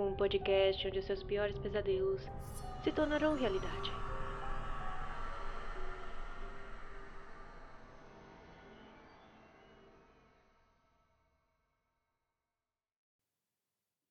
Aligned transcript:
Um 0.00 0.16
podcast 0.16 0.88
onde 0.88 1.02
seus 1.02 1.22
piores 1.22 1.58
pesadelos 1.58 2.22
se 2.82 2.90
tornarão 2.90 3.34
realidade. 3.34 3.90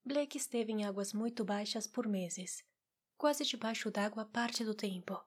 Blake 0.05 0.38
esteve 0.38 0.71
em 0.71 0.86
águas 0.86 1.12
muito 1.12 1.44
baixas 1.44 1.88
por 1.88 2.08
meses, 2.08 2.64
quase 3.18 3.44
debaixo 3.44 3.90
d'água 3.90 4.26
parte 4.26 4.64
do 4.64 4.76
tempo, 4.76 5.20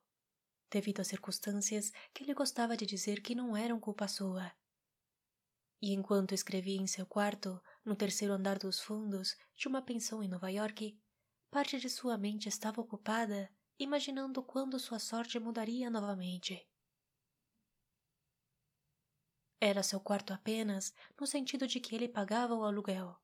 devido 0.70 1.00
a 1.00 1.04
circunstâncias 1.04 1.90
que 2.14 2.22
ele 2.22 2.34
gostava 2.34 2.76
de 2.76 2.86
dizer 2.86 3.20
que 3.20 3.34
não 3.34 3.56
eram 3.56 3.80
culpa 3.80 4.06
sua. 4.06 4.52
E 5.82 5.92
enquanto 5.92 6.32
escrevia 6.32 6.80
em 6.80 6.86
seu 6.86 7.04
quarto, 7.04 7.60
no 7.84 7.96
terceiro 7.96 8.32
andar 8.32 8.56
dos 8.56 8.78
fundos 8.78 9.36
de 9.56 9.66
uma 9.66 9.82
pensão 9.82 10.22
em 10.22 10.28
Nova 10.28 10.48
York, 10.48 10.96
parte 11.50 11.80
de 11.80 11.90
sua 11.90 12.16
mente 12.16 12.48
estava 12.48 12.80
ocupada 12.80 13.52
imaginando 13.76 14.44
quando 14.44 14.78
sua 14.78 15.00
sorte 15.00 15.40
mudaria 15.40 15.90
novamente. 15.90 16.64
Era 19.60 19.82
seu 19.82 19.98
quarto 19.98 20.32
apenas 20.32 20.94
no 21.20 21.26
sentido 21.26 21.66
de 21.66 21.80
que 21.80 21.96
ele 21.96 22.08
pagava 22.08 22.54
o 22.54 22.64
aluguel. 22.64 23.20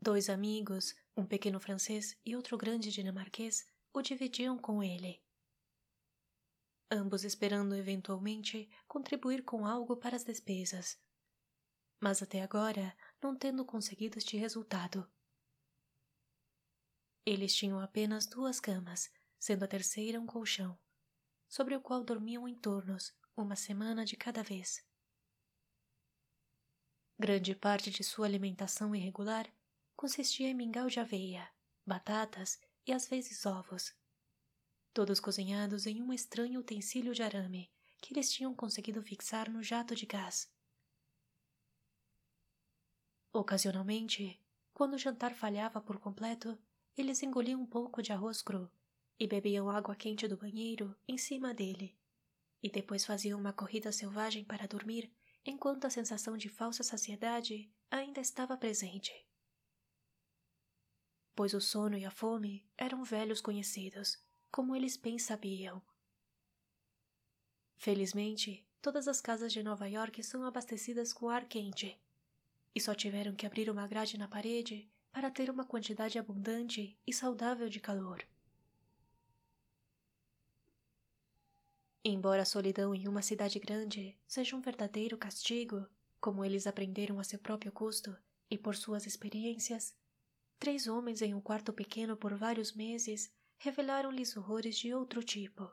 Dois 0.00 0.30
amigos, 0.30 0.94
um 1.16 1.26
pequeno 1.26 1.58
francês 1.58 2.16
e 2.24 2.36
outro 2.36 2.56
grande 2.56 2.92
dinamarquês, 2.92 3.66
o 3.92 4.00
dividiam 4.00 4.56
com 4.56 4.82
ele. 4.82 5.20
Ambos 6.90 7.22
esperando 7.22 7.76
eventualmente 7.76 8.68
contribuir 8.88 9.44
com 9.44 9.64
algo 9.64 9.96
para 9.96 10.16
as 10.16 10.24
despesas. 10.24 11.00
Mas 12.00 12.20
até 12.20 12.42
agora 12.42 12.96
não 13.22 13.36
tendo 13.36 13.64
conseguido 13.64 14.18
este 14.18 14.36
resultado. 14.36 15.08
Eles 17.24 17.54
tinham 17.54 17.78
apenas 17.78 18.26
duas 18.26 18.58
camas, 18.58 19.08
sendo 19.38 19.64
a 19.64 19.68
terceira 19.68 20.18
um 20.18 20.26
colchão, 20.26 20.76
sobre 21.48 21.76
o 21.76 21.80
qual 21.80 22.02
dormiam 22.02 22.48
em 22.48 22.54
tornos, 22.56 23.14
uma 23.36 23.54
semana 23.54 24.04
de 24.04 24.16
cada 24.16 24.42
vez. 24.42 24.84
Grande 27.18 27.54
parte 27.54 27.90
de 27.90 28.02
sua 28.02 28.26
alimentação 28.26 28.96
irregular 28.96 29.46
consistia 29.94 30.48
em 30.48 30.54
mingau 30.54 30.88
de 30.88 30.98
aveia, 30.98 31.48
batatas 31.86 32.58
e 32.86 32.92
às 32.92 33.06
vezes 33.06 33.44
ovos. 33.46 33.94
Todos 34.92 35.20
cozinhados 35.20 35.86
em 35.86 36.02
um 36.02 36.12
estranho 36.12 36.60
utensílio 36.60 37.14
de 37.14 37.22
arame 37.22 37.70
que 38.00 38.14
eles 38.14 38.30
tinham 38.32 38.54
conseguido 38.54 39.02
fixar 39.02 39.50
no 39.50 39.62
jato 39.62 39.94
de 39.94 40.06
gás. 40.06 40.50
Ocasionalmente, 43.32 44.42
quando 44.72 44.94
o 44.94 44.98
jantar 44.98 45.34
falhava 45.34 45.80
por 45.80 45.98
completo, 45.98 46.58
eles 46.96 47.22
engoliam 47.22 47.60
um 47.60 47.66
pouco 47.66 48.02
de 48.02 48.12
arroz 48.12 48.42
cru 48.42 48.70
e 49.18 49.26
bebiam 49.26 49.68
água 49.68 49.94
quente 49.94 50.26
do 50.26 50.36
banheiro 50.36 50.96
em 51.06 51.18
cima 51.18 51.52
dele, 51.52 51.96
e 52.62 52.70
depois 52.70 53.04
faziam 53.04 53.38
uma 53.38 53.52
corrida 53.52 53.92
selvagem 53.92 54.44
para 54.44 54.66
dormir 54.66 55.12
enquanto 55.44 55.84
a 55.84 55.90
sensação 55.90 56.36
de 56.36 56.48
falsa 56.48 56.82
saciedade 56.82 57.70
ainda 57.90 58.20
estava 58.20 58.56
presente 58.56 59.12
pois 61.40 61.54
o 61.54 61.60
sono 61.60 61.96
e 61.96 62.04
a 62.04 62.10
fome 62.10 62.68
eram 62.76 63.02
velhos 63.02 63.40
conhecidos, 63.40 64.22
como 64.50 64.74
eles 64.74 64.96
bem 64.96 65.18
sabiam. 65.18 65.82
Felizmente, 67.76 68.66
todas 68.82 69.08
as 69.08 69.20
casas 69.20 69.52
de 69.52 69.62
Nova 69.62 69.88
York 69.88 70.22
são 70.22 70.44
abastecidas 70.44 71.12
com 71.12 71.28
ar 71.28 71.46
quente, 71.46 71.98
e 72.74 72.80
só 72.80 72.94
tiveram 72.94 73.34
que 73.34 73.46
abrir 73.46 73.70
uma 73.70 73.86
grade 73.86 74.18
na 74.18 74.28
parede 74.28 74.90
para 75.10 75.30
ter 75.30 75.50
uma 75.50 75.64
quantidade 75.64 76.18
abundante 76.18 76.98
e 77.06 77.12
saudável 77.12 77.68
de 77.68 77.80
calor. 77.80 78.24
Embora 82.04 82.42
a 82.42 82.46
solidão 82.46 82.94
em 82.94 83.08
uma 83.08 83.22
cidade 83.22 83.58
grande 83.58 84.18
seja 84.26 84.56
um 84.56 84.60
verdadeiro 84.60 85.18
castigo, 85.18 85.86
como 86.20 86.44
eles 86.44 86.66
aprenderam 86.66 87.18
a 87.18 87.24
seu 87.24 87.38
próprio 87.38 87.72
custo 87.72 88.16
e 88.50 88.56
por 88.56 88.76
suas 88.76 89.06
experiências, 89.06 89.94
Três 90.60 90.86
homens 90.86 91.22
em 91.22 91.34
um 91.34 91.40
quarto 91.40 91.72
pequeno 91.72 92.18
por 92.18 92.34
vários 92.34 92.74
meses 92.74 93.32
revelaram-lhes 93.60 94.38
horrores 94.38 94.78
de 94.78 94.94
outro 94.94 95.22
tipo. 95.22 95.70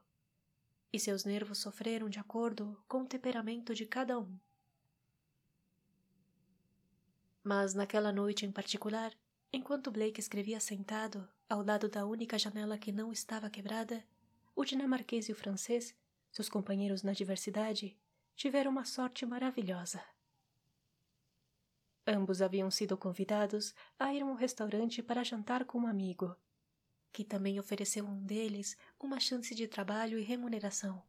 E 0.91 0.99
seus 0.99 1.23
nervos 1.23 1.59
sofreram 1.59 2.09
de 2.09 2.19
acordo 2.19 2.77
com 2.85 3.03
o 3.03 3.07
temperamento 3.07 3.73
de 3.73 3.85
cada 3.85 4.19
um. 4.19 4.37
Mas 7.41 7.73
naquela 7.73 8.11
noite 8.11 8.45
em 8.45 8.51
particular, 8.51 9.17
enquanto 9.53 9.89
Blake 9.89 10.19
escrevia 10.19 10.59
sentado, 10.59 11.29
ao 11.49 11.63
lado 11.63 11.87
da 11.87 12.05
única 12.05 12.37
janela 12.37 12.77
que 12.77 12.91
não 12.91 13.09
estava 13.09 13.49
quebrada, 13.49 14.05
o 14.53 14.65
dinamarquês 14.65 15.29
e 15.29 15.31
o 15.31 15.35
francês, 15.35 15.95
seus 16.29 16.49
companheiros 16.49 17.03
na 17.03 17.13
diversidade, 17.13 17.97
tiveram 18.35 18.69
uma 18.69 18.83
sorte 18.83 19.25
maravilhosa. 19.25 20.03
Ambos 22.05 22.41
haviam 22.41 22.69
sido 22.69 22.97
convidados 22.97 23.73
a 23.97 24.13
ir 24.13 24.23
a 24.23 24.25
um 24.25 24.33
restaurante 24.33 25.01
para 25.01 25.23
jantar 25.23 25.63
com 25.63 25.79
um 25.79 25.87
amigo, 25.87 26.35
que 27.11 27.23
também 27.23 27.59
ofereceu 27.59 28.05
a 28.05 28.09
um 28.09 28.23
deles 28.23 28.77
uma 28.99 29.19
chance 29.19 29.53
de 29.55 29.67
trabalho 29.67 30.19
e 30.19 30.23
remuneração. 30.23 31.03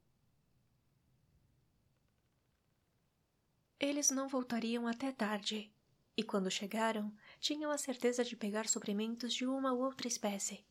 Eles 3.81 4.11
não 4.11 4.29
voltariam 4.29 4.87
até 4.87 5.13
tarde, 5.13 5.73
e 6.17 6.23
quando 6.23 6.51
chegaram, 6.51 7.15
tinham 7.39 7.71
a 7.71 7.79
certeza 7.79 8.25
de 8.25 8.35
pegar 8.35 8.67
suprimentos 8.67 9.33
de 9.33 9.47
uma 9.47 9.73
ou 9.73 9.83
outra 9.83 10.09
espécie, 10.09 10.65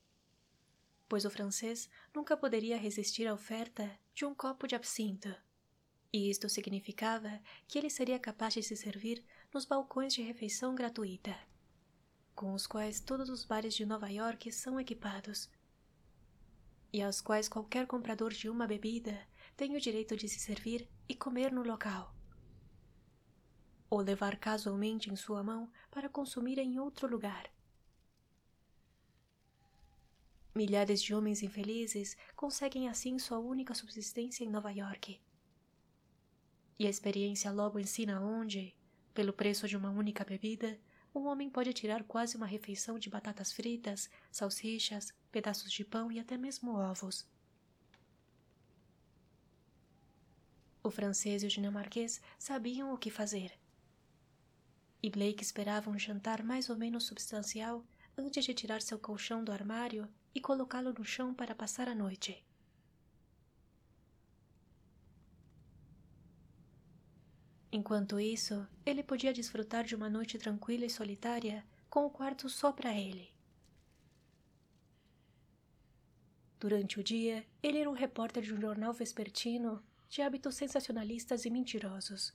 pois 1.07 1.23
o 1.23 1.29
francês 1.29 1.89
nunca 2.13 2.35
poderia 2.35 2.77
resistir 2.77 3.25
à 3.27 3.33
oferta 3.33 3.89
de 4.13 4.25
um 4.25 4.35
copo 4.35 4.67
de 4.67 4.75
absinto, 4.75 5.33
e 6.11 6.29
isto 6.29 6.49
significava 6.49 7.41
que 7.67 7.77
ele 7.77 7.89
seria 7.89 8.19
capaz 8.19 8.53
de 8.53 8.63
se 8.63 8.75
servir 8.75 9.23
nos 9.53 9.65
balcões 9.65 10.13
de 10.13 10.21
refeição 10.21 10.75
gratuita, 10.75 11.37
com 12.37 12.53
os 12.53 12.67
quais 12.67 12.99
todos 12.99 13.31
os 13.31 13.43
bares 13.43 13.73
de 13.73 13.83
Nova 13.83 14.09
York 14.09 14.51
são 14.51 14.79
equipados, 14.79 15.49
e 16.93 17.01
aos 17.01 17.19
quais 17.19 17.49
qualquer 17.49 17.87
comprador 17.87 18.31
de 18.31 18.47
uma 18.47 18.67
bebida 18.67 19.19
tem 19.55 19.75
o 19.75 19.81
direito 19.81 20.15
de 20.15 20.29
se 20.29 20.39
servir 20.39 20.87
e 21.09 21.15
comer 21.15 21.51
no 21.51 21.63
local, 21.63 22.15
ou 23.89 24.01
levar 24.01 24.37
casualmente 24.37 25.09
em 25.09 25.15
sua 25.15 25.41
mão 25.41 25.71
para 25.89 26.07
consumir 26.07 26.59
em 26.59 26.77
outro 26.77 27.07
lugar. 27.07 27.51
Milhares 30.53 31.01
de 31.01 31.15
homens 31.15 31.41
infelizes 31.41 32.15
conseguem 32.35 32.87
assim 32.87 33.17
sua 33.17 33.39
única 33.39 33.73
subsistência 33.73 34.43
em 34.43 34.49
Nova 34.49 34.69
York. 34.69 35.19
E 36.77 36.85
a 36.85 36.89
experiência 36.89 37.51
logo 37.51 37.79
ensina 37.79 38.21
onde, 38.21 38.75
pelo 39.11 39.33
preço 39.33 39.67
de 39.67 39.75
uma 39.75 39.89
única 39.89 40.23
bebida, 40.23 40.79
um 41.17 41.27
homem 41.27 41.49
pode 41.49 41.73
tirar 41.73 42.03
quase 42.03 42.37
uma 42.37 42.45
refeição 42.45 42.97
de 42.97 43.09
batatas 43.09 43.51
fritas, 43.51 44.09
salsichas, 44.31 45.11
pedaços 45.31 45.71
de 45.71 45.83
pão 45.83 46.11
e 46.11 46.19
até 46.19 46.37
mesmo 46.37 46.75
ovos. 46.75 47.25
O 50.83 50.89
francês 50.89 51.43
e 51.43 51.47
o 51.47 51.49
dinamarquês 51.49 52.21
sabiam 52.39 52.93
o 52.93 52.97
que 52.97 53.09
fazer. 53.09 53.51
E 55.03 55.09
Blake 55.09 55.43
esperava 55.43 55.89
um 55.89 55.99
jantar 55.99 56.41
mais 56.43 56.69
ou 56.69 56.77
menos 56.77 57.05
substancial 57.05 57.85
antes 58.17 58.45
de 58.45 58.53
tirar 58.53 58.81
seu 58.81 58.97
colchão 58.97 59.43
do 59.43 59.51
armário 59.51 60.07
e 60.33 60.39
colocá-lo 60.39 60.93
no 60.93 61.03
chão 61.03 61.33
para 61.33 61.53
passar 61.53 61.89
a 61.89 61.95
noite. 61.95 62.46
Enquanto 67.71 68.19
isso, 68.19 68.65
ele 68.85 69.03
podia 69.03 69.33
desfrutar 69.33 69.83
de 69.83 69.93
uma 69.93 70.09
noite 70.09 70.37
tranquila 70.37 70.85
e 70.85 70.89
solitária 70.89 71.65
com 71.89 72.05
o 72.05 72.09
quarto 72.09 72.49
só 72.49 72.71
para 72.71 72.93
ele. 72.93 73.29
Durante 76.59 76.99
o 76.99 77.03
dia, 77.03 77.45
ele 77.61 77.79
era 77.79 77.89
um 77.89 77.93
repórter 77.93 78.41
de 78.41 78.53
um 78.53 78.59
jornal 78.59 78.93
vespertino 78.93 79.83
de 80.09 80.21
hábitos 80.21 80.55
sensacionalistas 80.55 81.45
e 81.45 81.49
mentirosos. 81.49 82.33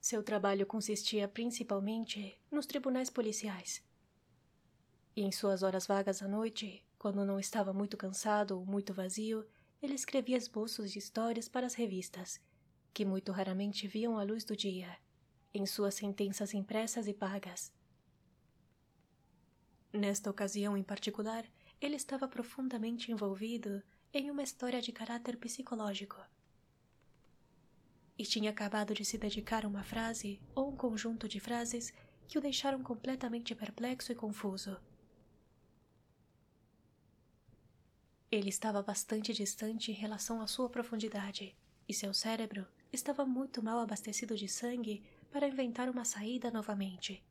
Seu 0.00 0.22
trabalho 0.22 0.66
consistia 0.66 1.28
principalmente 1.28 2.38
nos 2.50 2.66
tribunais 2.66 3.08
policiais. 3.08 3.82
E 5.16 5.22
em 5.22 5.30
suas 5.30 5.62
horas 5.62 5.86
vagas 5.86 6.20
à 6.20 6.28
noite, 6.28 6.84
quando 6.98 7.24
não 7.24 7.38
estava 7.38 7.72
muito 7.72 7.96
cansado 7.96 8.58
ou 8.58 8.66
muito 8.66 8.92
vazio, 8.92 9.46
ele 9.80 9.94
escrevia 9.94 10.36
esboços 10.36 10.90
de 10.90 10.98
histórias 10.98 11.48
para 11.48 11.66
as 11.66 11.74
revistas 11.74 12.40
que 12.94 13.04
muito 13.04 13.32
raramente 13.32 13.88
viam 13.88 14.16
a 14.16 14.22
luz 14.22 14.44
do 14.44 14.56
dia, 14.56 14.96
em 15.52 15.66
suas 15.66 15.96
sentenças 15.96 16.54
impressas 16.54 17.08
e 17.08 17.12
pagas. 17.12 17.72
Nesta 19.92 20.30
ocasião 20.30 20.76
em 20.76 20.82
particular, 20.82 21.44
ele 21.80 21.96
estava 21.96 22.28
profundamente 22.28 23.10
envolvido 23.10 23.82
em 24.12 24.30
uma 24.30 24.44
história 24.44 24.80
de 24.80 24.92
caráter 24.92 25.36
psicológico. 25.36 26.24
E 28.16 28.24
tinha 28.24 28.50
acabado 28.50 28.94
de 28.94 29.04
se 29.04 29.18
dedicar 29.18 29.64
a 29.64 29.68
uma 29.68 29.82
frase 29.82 30.40
ou 30.54 30.70
um 30.70 30.76
conjunto 30.76 31.28
de 31.28 31.40
frases 31.40 31.92
que 32.28 32.38
o 32.38 32.40
deixaram 32.40 32.80
completamente 32.80 33.56
perplexo 33.56 34.12
e 34.12 34.14
confuso. 34.14 34.80
Ele 38.30 38.48
estava 38.48 38.82
bastante 38.82 39.32
distante 39.32 39.90
em 39.90 39.94
relação 39.94 40.40
à 40.40 40.46
sua 40.46 40.68
profundidade, 40.68 41.56
e 41.88 41.92
seu 41.92 42.14
cérebro 42.14 42.66
estava 42.94 43.24
muito 43.24 43.62
mal 43.62 43.78
abastecido 43.78 44.36
de 44.36 44.48
sangue 44.48 45.02
para 45.30 45.48
inventar 45.48 45.88
uma 45.88 46.04
saída 46.04 46.50
novamente. 46.50 47.22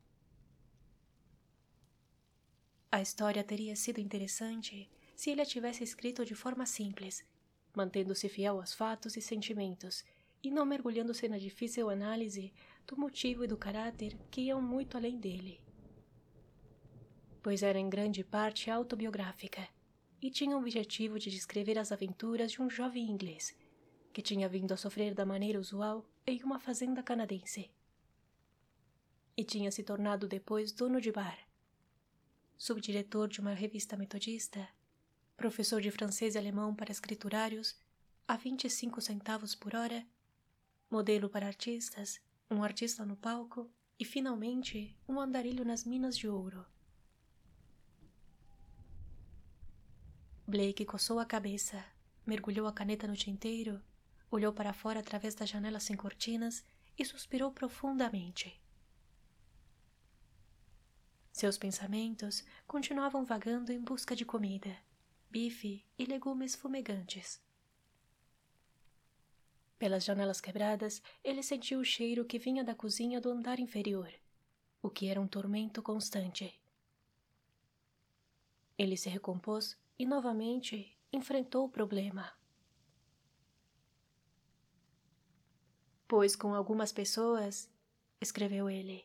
A 2.90 3.00
história 3.00 3.42
teria 3.42 3.74
sido 3.74 3.98
interessante 3.98 4.88
se 5.16 5.30
ele 5.30 5.40
a 5.40 5.46
tivesse 5.46 5.82
escrito 5.82 6.24
de 6.24 6.34
forma 6.34 6.66
simples, 6.66 7.24
mantendo-se 7.74 8.28
fiel 8.28 8.60
aos 8.60 8.72
fatos 8.72 9.16
e 9.16 9.20
sentimentos 9.20 10.04
e 10.42 10.50
não 10.50 10.66
mergulhando-se 10.66 11.28
na 11.28 11.38
difícil 11.38 11.88
análise 11.88 12.52
do 12.86 12.96
motivo 12.96 13.44
e 13.44 13.48
do 13.48 13.56
caráter 13.56 14.16
que 14.30 14.42
iam 14.42 14.60
muito 14.60 14.96
além 14.96 15.18
dele. 15.18 15.60
Pois 17.42 17.62
era 17.62 17.78
em 17.78 17.88
grande 17.88 18.22
parte 18.22 18.70
autobiográfica 18.70 19.66
e 20.20 20.30
tinha 20.30 20.56
o 20.56 20.60
objetivo 20.60 21.18
de 21.18 21.30
descrever 21.30 21.78
as 21.78 21.90
aventuras 21.90 22.52
de 22.52 22.62
um 22.62 22.70
jovem 22.70 23.10
inglês 23.10 23.54
que 24.14 24.22
tinha 24.22 24.48
vindo 24.48 24.72
a 24.72 24.76
sofrer 24.76 25.12
da 25.12 25.26
maneira 25.26 25.58
usual 25.58 26.08
em 26.24 26.40
uma 26.44 26.60
fazenda 26.60 27.02
canadense. 27.02 27.68
E 29.36 29.42
tinha 29.42 29.72
se 29.72 29.82
tornado 29.82 30.28
depois 30.28 30.70
dono 30.70 31.00
de 31.00 31.10
bar, 31.10 31.36
subdiretor 32.56 33.26
de 33.26 33.40
uma 33.40 33.52
revista 33.52 33.96
metodista, 33.96 34.68
professor 35.36 35.80
de 35.80 35.90
francês 35.90 36.36
e 36.36 36.38
alemão 36.38 36.72
para 36.72 36.92
escriturários 36.92 37.76
a 38.28 38.36
25 38.36 39.00
centavos 39.00 39.56
por 39.56 39.74
hora, 39.74 40.06
modelo 40.88 41.28
para 41.28 41.48
artistas, 41.48 42.20
um 42.48 42.62
artista 42.62 43.04
no 43.04 43.16
palco 43.16 43.68
e, 43.98 44.04
finalmente, 44.04 44.96
um 45.08 45.18
andarilho 45.18 45.64
nas 45.64 45.84
minas 45.84 46.16
de 46.16 46.28
ouro. 46.28 46.64
Blake 50.46 50.84
coçou 50.84 51.18
a 51.18 51.26
cabeça, 51.26 51.84
mergulhou 52.24 52.68
a 52.68 52.72
caneta 52.72 53.08
no 53.08 53.16
tinteiro, 53.16 53.82
olhou 54.30 54.52
para 54.52 54.72
fora 54.72 55.00
através 55.00 55.34
da 55.34 55.46
janela 55.46 55.80
sem 55.80 55.96
cortinas 55.96 56.64
e 56.98 57.04
suspirou 57.04 57.50
profundamente. 57.50 58.60
Seus 61.32 61.58
pensamentos 61.58 62.44
continuavam 62.66 63.24
vagando 63.24 63.72
em 63.72 63.80
busca 63.80 64.14
de 64.14 64.24
comida, 64.24 64.76
bife 65.28 65.84
e 65.98 66.04
legumes 66.04 66.54
fumegantes. 66.54 67.42
Pelas 69.76 70.04
janelas 70.04 70.40
quebradas, 70.40 71.02
ele 71.24 71.42
sentiu 71.42 71.80
o 71.80 71.84
cheiro 71.84 72.24
que 72.24 72.38
vinha 72.38 72.62
da 72.62 72.74
cozinha 72.74 73.20
do 73.20 73.30
andar 73.30 73.58
inferior, 73.58 74.12
o 74.80 74.88
que 74.88 75.08
era 75.08 75.20
um 75.20 75.26
tormento 75.26 75.82
constante. 75.82 76.54
Ele 78.78 78.96
se 78.96 79.08
recompôs 79.08 79.76
e 79.98 80.06
novamente 80.06 80.96
enfrentou 81.12 81.64
o 81.64 81.68
problema. 81.68 82.32
Pois 86.16 86.36
com 86.36 86.54
algumas 86.54 86.92
pessoas, 86.92 87.68
escreveu 88.20 88.70
ele, 88.70 89.04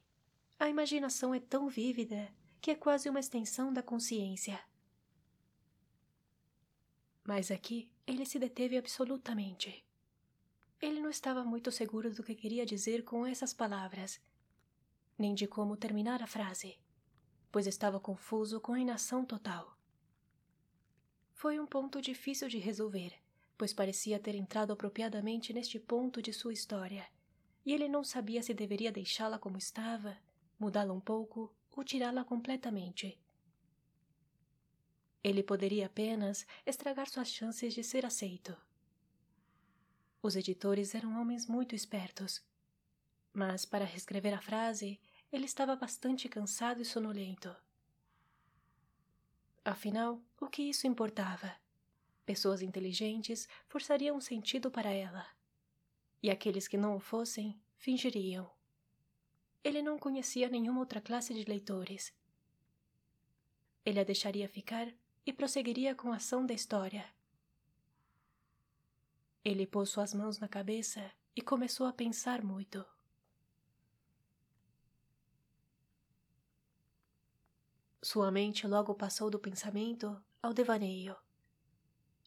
a 0.59 0.69
imaginação 0.69 1.33
é 1.33 1.39
tão 1.39 1.67
vívida 1.67 2.31
que 2.61 2.69
é 2.69 2.75
quase 2.75 3.09
uma 3.09 3.19
extensão 3.19 3.73
da 3.73 3.81
consciência. 3.81 4.59
Mas 7.23 7.49
aqui 7.49 7.91
ele 8.05 8.27
se 8.27 8.37
deteve 8.37 8.77
absolutamente. 8.77 9.83
Ele 10.79 10.99
não 10.99 11.09
estava 11.09 11.43
muito 11.43 11.71
seguro 11.71 12.13
do 12.13 12.21
que 12.21 12.35
queria 12.35 12.63
dizer 12.63 13.03
com 13.03 13.25
essas 13.25 13.55
palavras, 13.55 14.21
nem 15.17 15.33
de 15.33 15.47
como 15.47 15.75
terminar 15.75 16.21
a 16.21 16.27
frase, 16.27 16.77
pois 17.51 17.65
estava 17.65 17.99
confuso 17.99 18.61
com 18.61 18.73
a 18.73 18.79
inação 18.79 19.25
total. 19.25 19.75
Foi 21.33 21.59
um 21.59 21.65
ponto 21.65 21.99
difícil 22.03 22.47
de 22.47 22.59
resolver, 22.59 23.19
pois 23.59 23.73
parecia 23.73 24.17
ter 24.17 24.35
entrado 24.35 24.71
apropriadamente 24.71 25.51
neste 25.51 25.77
ponto 25.77 26.21
de 26.21 26.31
sua 26.31 26.53
história, 26.53 27.05
e 27.65 27.73
ele 27.73 27.89
não 27.89 28.05
sabia 28.05 28.41
se 28.41 28.53
deveria 28.53 28.89
deixá-la 28.89 29.37
como 29.37 29.57
estava, 29.57 30.17
mudá-la 30.57 30.93
um 30.93 31.01
pouco 31.01 31.53
ou 31.75 31.83
tirá-la 31.83 32.23
completamente. 32.23 33.19
Ele 35.21 35.43
poderia 35.43 35.87
apenas 35.87 36.47
estragar 36.65 37.09
suas 37.09 37.29
chances 37.29 37.73
de 37.73 37.83
ser 37.83 38.05
aceito. 38.05 38.55
Os 40.23 40.37
editores 40.37 40.95
eram 40.95 41.19
homens 41.19 41.45
muito 41.45 41.75
espertos. 41.75 42.41
Mas, 43.33 43.65
para 43.65 43.83
reescrever 43.83 44.33
a 44.33 44.41
frase, 44.41 44.97
ele 45.33 45.43
estava 45.43 45.75
bastante 45.75 46.29
cansado 46.29 46.81
e 46.81 46.85
sonolento. 46.85 47.53
Afinal, 49.65 50.21
o 50.39 50.47
que 50.47 50.61
isso 50.63 50.87
importava? 50.87 51.53
Pessoas 52.29 52.61
inteligentes 52.61 53.49
forçariam 53.67 54.15
um 54.15 54.21
sentido 54.21 54.69
para 54.69 54.91
ela. 54.91 55.25
E 56.21 56.29
aqueles 56.29 56.67
que 56.67 56.77
não 56.77 56.95
o 56.95 56.99
fossem 56.99 57.59
fingiriam. 57.75 58.47
Ele 59.63 59.81
não 59.81 59.97
conhecia 59.97 60.47
nenhuma 60.47 60.79
outra 60.79 61.01
classe 61.01 61.33
de 61.33 61.43
leitores. 61.43 62.13
Ele 63.83 63.99
a 63.99 64.03
deixaria 64.03 64.47
ficar 64.47 64.93
e 65.25 65.33
prosseguiria 65.33 65.95
com 65.95 66.13
a 66.13 66.17
ação 66.17 66.45
da 66.45 66.53
história. 66.53 67.03
Ele 69.43 69.65
pôs 69.65 69.89
suas 69.89 70.13
mãos 70.13 70.37
na 70.37 70.47
cabeça 70.47 71.11
e 71.35 71.41
começou 71.41 71.87
a 71.87 71.93
pensar 71.93 72.43
muito. 72.43 72.85
Sua 78.03 78.29
mente 78.29 78.67
logo 78.67 78.93
passou 78.93 79.31
do 79.31 79.39
pensamento 79.39 80.23
ao 80.43 80.53
devaneio. 80.53 81.17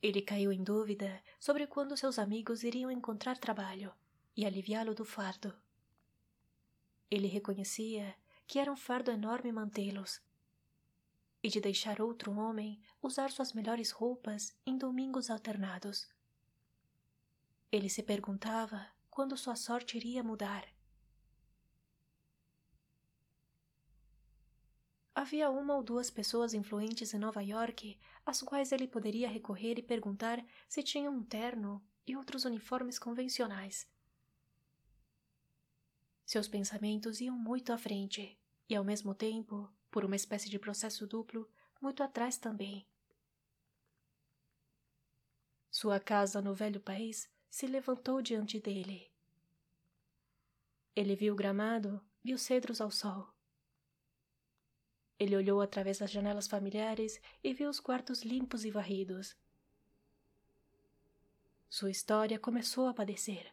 Ele 0.02 0.20
caiu 0.20 0.52
em 0.52 0.64
dúvida 0.64 1.22
sobre 1.38 1.64
quando 1.64 1.96
seus 1.96 2.18
amigos 2.18 2.64
iriam 2.64 2.90
encontrar 2.90 3.38
trabalho 3.38 3.94
e 4.36 4.44
aliviá-lo 4.44 4.94
do 4.94 5.04
fardo. 5.04 5.54
Ele 7.08 7.28
reconhecia 7.28 8.16
que 8.46 8.58
era 8.58 8.72
um 8.72 8.76
fardo 8.76 9.12
enorme 9.12 9.52
mantê-los 9.52 10.20
e 11.40 11.48
de 11.48 11.60
deixar 11.60 12.00
outro 12.00 12.32
homem 12.36 12.80
usar 13.00 13.30
suas 13.30 13.52
melhores 13.52 13.92
roupas 13.92 14.56
em 14.66 14.76
domingos 14.76 15.30
alternados. 15.30 16.08
Ele 17.70 17.88
se 17.88 18.02
perguntava 18.02 18.86
quando 19.08 19.36
sua 19.36 19.54
sorte 19.54 19.96
iria 19.96 20.22
mudar. 20.22 20.66
Havia 25.14 25.50
uma 25.50 25.76
ou 25.76 25.82
duas 25.82 26.10
pessoas 26.10 26.54
influentes 26.54 27.12
em 27.12 27.18
Nova 27.18 27.42
York 27.42 27.98
às 28.24 28.40
quais 28.40 28.72
ele 28.72 28.88
poderia 28.88 29.28
recorrer 29.28 29.78
e 29.78 29.82
perguntar 29.82 30.42
se 30.68 30.82
tinham 30.82 31.14
um 31.14 31.22
terno 31.22 31.82
e 32.06 32.16
outros 32.16 32.44
uniformes 32.44 32.98
convencionais. 32.98 33.86
Seus 36.24 36.48
pensamentos 36.48 37.20
iam 37.20 37.36
muito 37.36 37.72
à 37.72 37.78
frente 37.78 38.38
e, 38.68 38.74
ao 38.74 38.84
mesmo 38.84 39.14
tempo, 39.14 39.70
por 39.90 40.04
uma 40.04 40.16
espécie 40.16 40.48
de 40.48 40.58
processo 40.58 41.06
duplo, 41.06 41.48
muito 41.80 42.02
atrás 42.02 42.38
também. 42.38 42.86
Sua 45.70 45.98
casa 45.98 46.40
no 46.40 46.54
velho 46.54 46.80
país 46.80 47.28
se 47.50 47.66
levantou 47.66 48.22
diante 48.22 48.58
dele. 48.58 49.10
Ele 50.94 51.16
viu 51.16 51.34
o 51.34 51.36
gramado, 51.36 52.00
viu 52.22 52.38
cedros 52.38 52.80
ao 52.80 52.90
sol. 52.90 53.31
Ele 55.22 55.36
olhou 55.36 55.60
através 55.60 55.98
das 55.98 56.10
janelas 56.10 56.48
familiares 56.48 57.20
e 57.44 57.54
viu 57.54 57.70
os 57.70 57.78
quartos 57.78 58.24
limpos 58.24 58.64
e 58.64 58.72
varridos. 58.72 59.36
Sua 61.70 61.92
história 61.92 62.40
começou 62.40 62.88
a 62.88 62.92
padecer. 62.92 63.46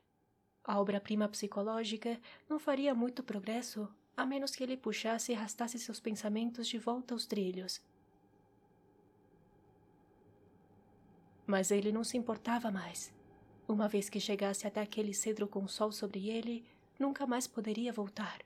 A 0.64 0.82
obra-prima 0.82 1.30
psicológica 1.30 2.20
não 2.50 2.58
faria 2.58 2.96
muito 2.96 3.22
progresso 3.22 3.88
a 4.18 4.26
menos 4.26 4.56
que 4.56 4.64
ele 4.64 4.76
puxasse 4.76 5.32
e 5.32 5.36
arrastasse 5.36 5.78
seus 5.78 6.00
pensamentos 6.00 6.68
de 6.68 6.80
volta 6.80 7.14
aos 7.14 7.28
trilhos. 7.28 7.80
Mas 11.46 11.70
ele 11.70 11.92
não 11.92 12.04
se 12.04 12.18
importava 12.18 12.72
mais. 12.72 13.14
Uma 13.68 13.88
vez 13.88 14.10
que 14.10 14.20
chegasse 14.20 14.66
até 14.66 14.82
aquele 14.82 15.14
cedro 15.14 15.48
com 15.48 15.64
o 15.64 15.70
sol 15.70 15.92
sobre 15.92 16.30
ele, 16.30 16.66
nunca 16.98 17.28
mais 17.28 17.46
poderia 17.46 17.94
voltar. 17.94 18.40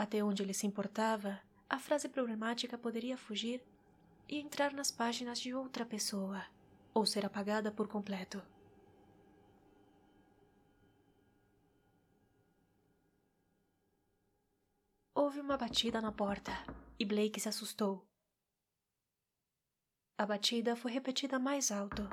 Até 0.00 0.24
onde 0.24 0.42
ele 0.42 0.54
se 0.54 0.66
importava, 0.66 1.38
a 1.68 1.78
frase 1.78 2.08
problemática 2.08 2.78
poderia 2.78 3.18
fugir 3.18 3.62
e 4.26 4.38
entrar 4.38 4.72
nas 4.72 4.90
páginas 4.90 5.38
de 5.38 5.52
outra 5.54 5.84
pessoa, 5.84 6.42
ou 6.94 7.04
ser 7.04 7.26
apagada 7.26 7.70
por 7.70 7.86
completo. 7.86 8.42
Houve 15.14 15.38
uma 15.38 15.58
batida 15.58 16.00
na 16.00 16.10
porta 16.10 16.52
e 16.98 17.04
Blake 17.04 17.38
se 17.38 17.50
assustou. 17.50 18.08
A 20.16 20.24
batida 20.24 20.74
foi 20.74 20.92
repetida 20.92 21.38
mais 21.38 21.70
alto. 21.70 22.08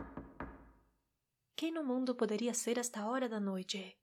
Quem 1.55 1.71
no 1.71 1.85
mundo 1.85 2.13
poderia 2.13 2.53
ser 2.53 2.77
esta 2.77 3.05
hora 3.05 3.29
da 3.29 3.39
noite? 3.39 3.97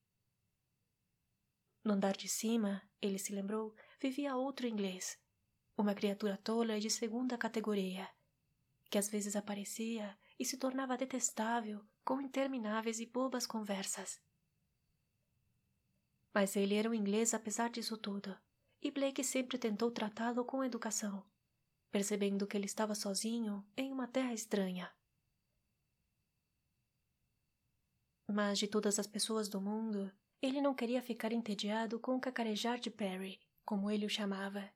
No 1.85 1.93
andar 1.93 2.17
de 2.17 2.29
cima, 2.29 2.83
ele 3.01 3.19
se 3.19 3.35
lembrou, 3.35 3.77
vivia 4.01 4.35
outro 4.35 4.67
inglês. 4.67 5.19
Uma 5.77 5.95
criatura 5.95 6.39
tola 6.39 6.79
e 6.79 6.81
de 6.81 6.89
segunda 6.89 7.37
categoria, 7.37 8.09
que 8.91 8.97
às 8.97 9.11
vezes 9.11 9.37
aparecia 9.37 10.19
e 10.39 10.47
se 10.47 10.57
tornava 10.57 10.97
detestável 10.97 11.85
com 12.03 12.23
intermináveis 12.23 13.01
e 13.01 13.07
bobas 13.07 13.47
conversas. 13.47 14.19
Mas 16.33 16.57
ele 16.57 16.75
era 16.75 16.89
um 16.89 16.95
inglês 16.95 17.35
apesar 17.35 17.69
disso 17.69 17.99
tudo, 17.99 18.35
e 18.81 18.91
Blake 18.91 19.23
sempre 19.23 19.59
tentou 19.59 19.91
tratá-lo 19.91 20.45
com 20.45 20.65
educação, 20.65 21.25
percebendo 21.91 22.47
que 22.47 22.57
ele 22.57 22.67
estava 22.67 22.95
sozinho 22.95 23.67
em 23.77 23.93
uma 23.93 24.09
terra 24.09 24.33
estranha. 24.33 24.91
Mas 28.27 28.59
de 28.59 28.67
todas 28.67 28.99
as 28.99 29.07
pessoas 29.07 29.49
do 29.49 29.61
mundo, 29.61 30.11
ele 30.41 30.61
não 30.61 30.75
queria 30.75 31.03
ficar 31.03 31.33
entediado 31.33 31.99
com 31.99 32.17
o 32.17 32.21
cacarejar 32.21 32.79
de 32.79 32.91
Perry, 32.91 33.41
como 33.65 33.91
ele 33.91 34.07
o 34.07 34.11
chamava. 34.11 34.71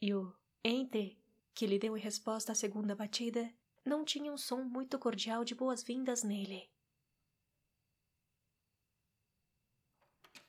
E 0.00 0.14
o 0.14 0.34
ente, 0.64 1.18
que 1.54 1.66
lhe 1.66 1.78
deu 1.78 1.96
em 1.96 2.00
resposta 2.00 2.52
à 2.52 2.54
segunda 2.54 2.94
batida, 2.94 3.52
não 3.84 4.04
tinha 4.04 4.32
um 4.32 4.36
som 4.36 4.62
muito 4.62 4.98
cordial 4.98 5.44
de 5.44 5.54
boas-vindas 5.54 6.22
nele. 6.22 6.70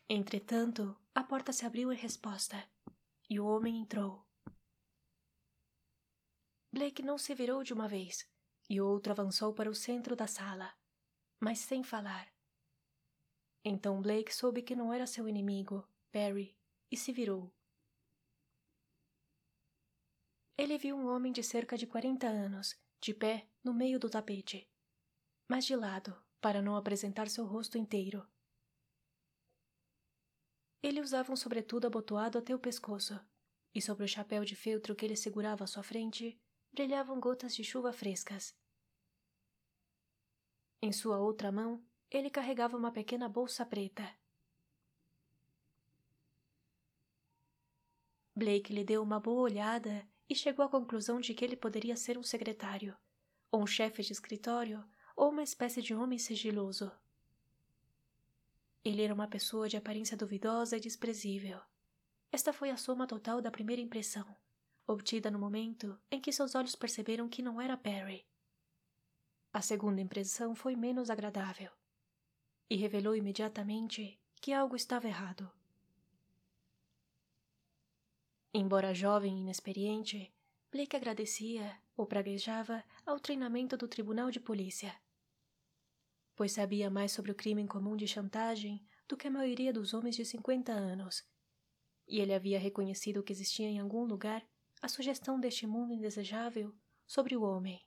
Entretanto, 0.10 0.98
a 1.16 1.24
porta 1.24 1.54
se 1.54 1.66
abriu 1.66 1.92
em 1.92 1.96
resposta, 1.96 2.62
e 3.30 3.40
o 3.40 3.46
homem 3.46 3.80
entrou. 3.80 4.26
Blake 6.74 7.02
não 7.02 7.18
se 7.18 7.34
virou 7.34 7.64
de 7.64 7.74
uma 7.74 7.88
vez, 7.88 8.30
e 8.70 8.80
o 8.82 8.88
outro 8.88 9.12
avançou 9.12 9.54
para 9.54 9.70
o 9.70 9.76
centro 9.76 10.16
da 10.16 10.28
sala, 10.28 10.74
mas 11.40 11.60
sem 11.60 11.84
falar. 11.84 12.28
Então 13.64 14.02
Blake 14.02 14.34
soube 14.34 14.62
que 14.62 14.76
não 14.76 14.92
era 14.92 15.06
seu 15.06 15.28
inimigo, 15.28 15.88
Perry, 16.12 16.58
e 16.90 16.98
se 16.98 17.12
virou. 17.12 17.54
Ele 20.58 20.78
viu 20.78 20.96
um 20.96 21.08
homem 21.08 21.32
de 21.32 21.44
cerca 21.44 21.78
de 21.78 21.86
quarenta 21.86 22.28
anos, 22.28 22.76
de 23.00 23.14
pé 23.14 23.48
no 23.64 23.74
meio 23.74 24.00
do 24.00 24.10
tapete, 24.10 24.68
mas 25.48 25.66
de 25.66 25.76
lado, 25.76 26.16
para 26.40 26.62
não 26.62 26.76
apresentar 26.76 27.30
seu 27.30 27.46
rosto 27.46 27.78
inteiro. 27.78 28.28
Ele 30.82 31.00
usava 31.00 31.32
um 31.32 31.36
sobretudo 31.36 31.86
abotoado 31.86 32.40
até 32.40 32.56
o 32.56 32.60
pescoço, 32.60 33.20
e 33.74 33.82
sobre 33.82 34.04
o 34.04 34.08
chapéu 34.08 34.44
de 34.44 34.56
feltro 34.56 34.96
que 34.96 35.06
ele 35.06 35.16
segurava 35.16 35.64
à 35.64 35.68
sua 35.68 35.84
frente 35.84 36.40
brilhavam 36.74 37.20
gotas 37.20 37.56
de 37.56 37.64
chuva 37.64 37.94
frescas. 37.94 38.56
Em 40.82 40.92
sua 40.92 41.20
outra 41.20 41.52
mão 41.52 41.84
ele 42.12 42.30
carregava 42.30 42.76
uma 42.76 42.92
pequena 42.92 43.30
bolsa 43.30 43.66
preta. 43.66 44.14
Blake 48.36 48.74
lhe 48.74 48.84
deu 48.84 49.02
uma 49.02 49.20
boa 49.20 49.42
olhada 49.42 50.06
e 50.30 50.36
chegou 50.36 50.66
à 50.66 50.70
conclusão 50.70 51.22
de 51.22 51.34
que 51.34 51.46
ele 51.46 51.56
poderia 51.56 51.96
ser 51.96 52.18
um 52.18 52.24
secretário, 52.24 52.98
ou 53.50 53.64
um 53.64 53.68
chefe 53.68 54.02
de 54.02 54.12
escritório, 54.12 54.84
ou 55.16 55.30
uma 55.30 55.44
espécie 55.44 55.82
de 55.82 55.94
homem 55.94 56.20
sigiloso. 56.20 56.92
Ele 58.84 59.04
era 59.04 59.14
uma 59.14 59.28
pessoa 59.28 59.70
de 59.70 59.78
aparência 59.78 60.18
duvidosa 60.18 60.76
e 60.76 60.82
desprezível. 60.82 61.62
Esta 62.32 62.52
foi 62.52 62.72
a 62.72 62.78
soma 62.78 63.08
total 63.08 63.42
da 63.42 63.52
primeira 63.52 63.82
impressão, 63.82 64.36
obtida 64.86 65.32
no 65.32 65.40
momento 65.40 65.98
em 66.10 66.20
que 66.20 66.32
seus 66.34 66.56
olhos 66.56 66.76
perceberam 66.76 67.30
que 67.30 67.42
não 67.42 67.62
era 67.62 67.78
Perry. 67.78 68.26
A 69.54 69.62
segunda 69.62 70.02
impressão 70.02 70.56
foi 70.56 70.76
menos 70.76 71.10
agradável 71.10 71.72
e 72.72 72.78
revelou 72.78 73.14
imediatamente 73.14 74.18
que 74.36 74.54
algo 74.54 74.78
estava 74.78 75.06
errado. 75.06 75.52
Embora 78.54 78.94
jovem 78.94 79.40
e 79.40 79.42
inexperiente, 79.42 80.34
Blake 80.72 80.96
agradecia 80.96 81.78
ou 81.98 82.06
praguejava 82.06 82.82
ao 83.06 83.20
treinamento 83.20 83.76
do 83.76 83.90
Tribunal 83.90 84.32
de 84.32 84.40
Polícia, 84.40 84.96
pois 86.34 86.54
sabia 86.54 86.90
mais 86.90 87.12
sobre 87.12 87.30
o 87.32 87.36
crime 87.36 87.68
comum 87.68 87.98
de 87.98 88.08
chantagem 88.08 88.82
do 89.06 89.18
que 89.18 89.28
a 89.28 89.32
maioria 89.32 89.74
dos 89.74 89.94
homens 89.94 90.16
de 90.16 90.24
cinquenta 90.24 90.72
anos, 90.72 91.26
e 92.08 92.22
ele 92.22 92.34
havia 92.34 92.58
reconhecido 92.58 93.22
que 93.22 93.34
existia 93.34 93.68
em 93.68 93.82
algum 93.82 94.06
lugar 94.06 94.48
a 94.82 94.88
sugestão 94.88 95.38
deste 95.38 95.68
mundo 95.68 95.94
indesejável 95.94 96.74
sobre 97.06 97.36
o 97.36 97.44
homem. 97.44 97.86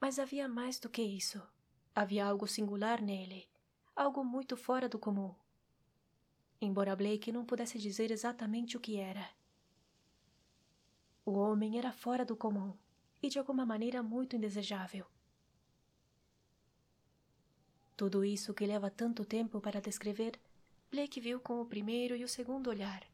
Mas 0.00 0.18
havia 0.18 0.48
mais 0.48 0.80
do 0.80 0.88
que 0.88 1.02
isso. 1.02 1.46
Havia 1.94 2.26
algo 2.26 2.46
singular 2.46 3.02
nele, 3.02 3.48
algo 3.96 4.24
muito 4.24 4.56
fora 4.56 4.88
do 4.88 4.98
comum. 4.98 5.34
Embora 6.60 6.94
Blake 6.94 7.32
não 7.32 7.44
pudesse 7.44 7.78
dizer 7.78 8.10
exatamente 8.10 8.76
o 8.76 8.80
que 8.80 8.96
era. 8.96 9.28
O 11.24 11.32
homem 11.32 11.78
era 11.78 11.92
fora 11.92 12.24
do 12.24 12.36
comum 12.36 12.74
e 13.22 13.28
de 13.28 13.38
alguma 13.38 13.66
maneira 13.66 14.02
muito 14.02 14.36
indesejável. 14.36 15.06
Tudo 17.96 18.24
isso 18.24 18.54
que 18.54 18.64
leva 18.64 18.90
tanto 18.90 19.24
tempo 19.24 19.60
para 19.60 19.80
descrever, 19.80 20.40
Blake 20.90 21.20
viu 21.20 21.38
com 21.38 21.60
o 21.60 21.66
primeiro 21.66 22.16
e 22.16 22.24
o 22.24 22.28
segundo 22.28 22.70
olhar. 22.70 23.06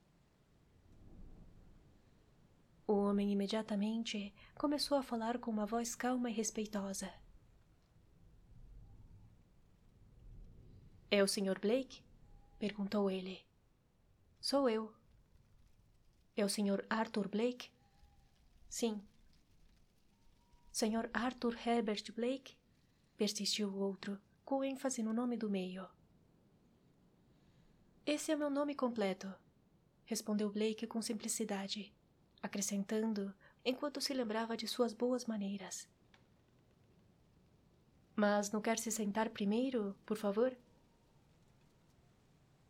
O 2.86 2.92
homem 2.92 3.32
imediatamente 3.32 4.32
começou 4.54 4.96
a 4.96 5.02
falar 5.02 5.38
com 5.38 5.50
uma 5.50 5.66
voz 5.66 5.96
calma 5.96 6.30
e 6.30 6.32
respeitosa. 6.32 7.12
É 11.10 11.22
o 11.22 11.28
Sr. 11.28 11.60
Blake? 11.60 12.02
perguntou 12.58 13.10
ele. 13.10 13.44
Sou 14.40 14.68
eu. 14.68 14.92
É 16.36 16.44
o 16.44 16.48
Sr. 16.48 16.84
Arthur 16.90 17.28
Blake? 17.28 17.70
Sim. 18.68 19.00
Sr. 20.72 21.08
Arthur 21.14 21.56
Herbert 21.64 22.12
Blake? 22.12 22.56
persistiu 23.16 23.68
o 23.68 23.78
outro, 23.78 24.20
com 24.44 24.64
ênfase 24.64 25.02
no 25.02 25.12
nome 25.12 25.36
do 25.36 25.48
meio. 25.48 25.88
Esse 28.04 28.32
é 28.32 28.36
meu 28.36 28.50
nome 28.50 28.74
completo, 28.74 29.32
respondeu 30.04 30.50
Blake 30.50 30.86
com 30.86 31.00
simplicidade, 31.00 31.94
acrescentando, 32.42 33.34
enquanto 33.64 34.00
se 34.00 34.12
lembrava 34.12 34.56
de 34.56 34.68
suas 34.68 34.92
boas 34.92 35.24
maneiras. 35.24 35.88
Mas 38.14 38.50
não 38.50 38.60
quer 38.60 38.78
se 38.78 38.90
sentar 38.90 39.30
primeiro, 39.30 39.96
por 40.04 40.16
favor? 40.16 40.56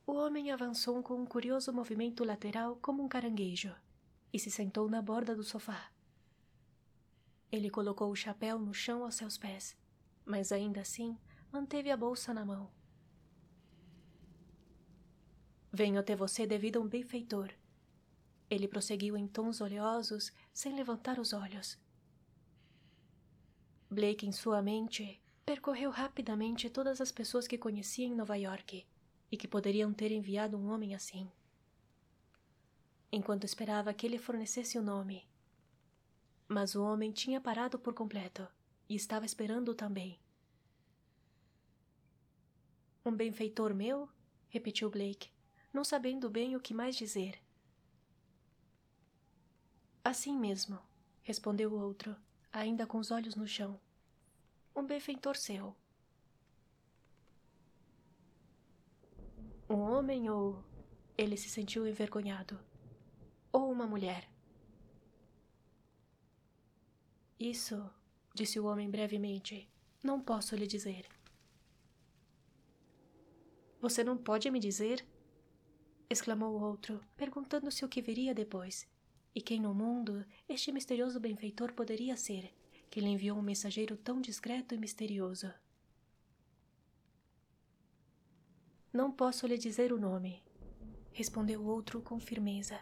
O 0.06 0.12
homem 0.12 0.52
avançou 0.52 1.02
com 1.02 1.20
um 1.20 1.26
curioso 1.26 1.72
movimento 1.72 2.22
lateral 2.22 2.76
como 2.76 3.02
um 3.02 3.08
caranguejo 3.08 3.75
e 4.32 4.38
se 4.38 4.52
sentou 4.52 4.88
na 4.88 5.02
borda 5.02 5.34
do 5.34 5.42
sofá. 5.42 5.90
Ele 7.50 7.68
colocou 7.68 8.08
o 8.12 8.14
chapéu 8.14 8.56
no 8.56 8.72
chão 8.72 9.02
aos 9.02 9.16
seus 9.16 9.36
pés, 9.36 9.76
mas 10.25 10.52
ainda 10.52 10.80
assim 10.80 11.18
manteve 11.50 11.90
a 11.90 11.96
bolsa 11.96 12.32
na 12.32 12.44
mão. 12.44 12.70
Venho 15.72 15.98
até 15.98 16.14
você 16.14 16.46
devido 16.46 16.76
a 16.76 16.80
um 16.80 16.86
benfeitor. 16.86 17.52
Ele 18.48 18.68
prosseguiu 18.68 19.16
em 19.16 19.26
tons 19.26 19.60
oleosos, 19.60 20.32
sem 20.52 20.76
levantar 20.76 21.18
os 21.18 21.32
olhos. 21.32 21.76
Blake, 23.90 24.25
em 24.25 24.30
sua 24.30 24.62
mente, 24.62 25.20
percorreu 25.44 25.90
rapidamente 25.90 26.70
todas 26.70 27.00
as 27.00 27.10
pessoas 27.10 27.48
que 27.48 27.58
conhecia 27.58 28.06
em 28.06 28.14
Nova 28.14 28.36
York 28.36 28.86
e 29.30 29.37
que 29.37 29.49
poderiam 29.49 29.92
ter 29.92 30.12
enviado 30.12 30.56
um 30.56 30.71
homem 30.71 30.95
assim. 30.95 31.30
Enquanto 33.11 33.45
esperava 33.45 33.95
que 33.95 34.06
ele 34.06 34.18
fornecesse 34.18 34.78
o 34.78 34.83
nome. 34.83 35.26
Mas 36.49 36.75
o 36.75 36.83
homem 36.83 37.11
tinha 37.11 37.40
parado 37.40 37.78
por 37.78 37.95
completo 37.95 38.47
e 38.88 38.95
estava 38.95 39.26
esperando 39.26 39.75
também. 39.75 40.18
Um 43.04 43.12
benfeitor 43.12 43.75
meu? 43.75 44.09
repetiu 44.49 44.90
Blake, 44.90 45.30
não 45.73 45.85
sabendo 45.85 46.30
bem 46.30 46.56
o 46.56 46.61
que 46.61 46.73
mais 46.73 46.97
dizer. 46.97 47.40
Assim 50.02 50.37
mesmo, 50.37 50.78
respondeu 51.23 51.73
o 51.73 51.80
outro, 51.80 52.16
ainda 52.52 52.87
com 52.87 52.99
os 52.99 53.11
olhos 53.11 53.35
no 53.35 53.47
chão. 53.47 53.78
Um 54.75 54.85
benfeitor 54.85 55.37
seu. 55.37 55.76
Um 59.68 59.80
homem 59.80 60.30
ou. 60.30 60.62
Ele 61.18 61.37
se 61.37 61.49
sentiu 61.49 61.87
envergonhado. 61.87 62.58
Ou 63.52 63.73
uma 63.73 63.87
mulher. 63.87 64.30
Isso, 67.38 67.90
disse 68.35 68.61
o 68.61 68.66
homem 68.66 68.88
brevemente, 68.88 69.68
não 70.02 70.20
posso 70.20 70.54
lhe 70.54 70.66
dizer. 70.66 71.06
Você 73.80 74.04
não 74.04 74.16
pode 74.16 74.50
me 74.50 74.61
dizer? 74.61 75.06
exclamou 76.08 76.54
o 76.54 76.62
outro, 76.62 77.00
perguntando-se 77.16 77.85
o 77.85 77.88
que 77.88 78.00
viria 78.00 78.32
depois, 78.32 78.87
e 79.35 79.40
quem 79.40 79.61
no 79.61 79.75
mundo 79.75 80.25
este 80.49 80.70
misterioso 80.70 81.18
benfeitor 81.18 81.73
poderia 81.73 82.16
ser, 82.16 82.54
que 82.88 83.00
lhe 83.00 83.08
enviou 83.08 83.37
um 83.37 83.42
mensageiro 83.42 83.96
tão 83.96 84.20
discreto 84.20 84.75
e 84.75 84.78
misterioso. 84.78 85.52
Não 88.96 89.12
posso 89.12 89.46
lhe 89.46 89.58
dizer 89.58 89.92
o 89.92 90.00
nome, 90.00 90.42
respondeu 91.12 91.60
o 91.60 91.66
outro 91.66 92.00
com 92.00 92.18
firmeza. 92.18 92.80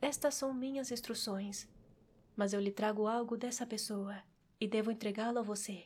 Estas 0.00 0.36
são 0.36 0.54
minhas 0.54 0.90
instruções, 0.90 1.68
mas 2.34 2.54
eu 2.54 2.60
lhe 2.60 2.72
trago 2.72 3.06
algo 3.06 3.36
dessa 3.36 3.66
pessoa 3.66 4.22
e 4.58 4.66
devo 4.66 4.90
entregá-lo 4.90 5.38
a 5.38 5.42
você. 5.42 5.84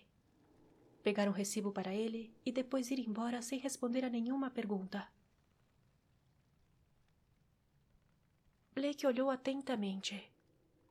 Pegar 1.03 1.29
um 1.29 1.33
recibo 1.33 1.73
para 1.73 1.93
ele 1.93 2.33
e 2.47 2.53
depois 2.53 2.89
ir 2.93 3.01
embora 3.01 3.43
sem 3.43 3.59
responder 3.59 4.05
a 4.05 4.09
nenhuma 4.09 4.49
pergunta. 4.49 5.09
Blake 8.73 9.05
olhou 9.05 9.29
atentamente. 9.29 10.33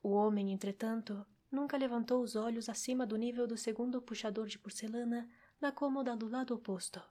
O 0.03 0.09
homem, 0.09 0.51
entretanto, 0.51 1.25
nunca 1.49 1.77
levantou 1.77 2.21
os 2.21 2.35
olhos 2.35 2.67
acima 2.67 3.05
do 3.05 3.15
nível 3.15 3.47
do 3.47 3.55
segundo 3.55 4.01
puxador 4.01 4.47
de 4.47 4.59
porcelana 4.59 5.29
na 5.61 5.71
cômoda 5.71 6.17
do 6.17 6.27
lado 6.27 6.53
oposto. 6.53 7.01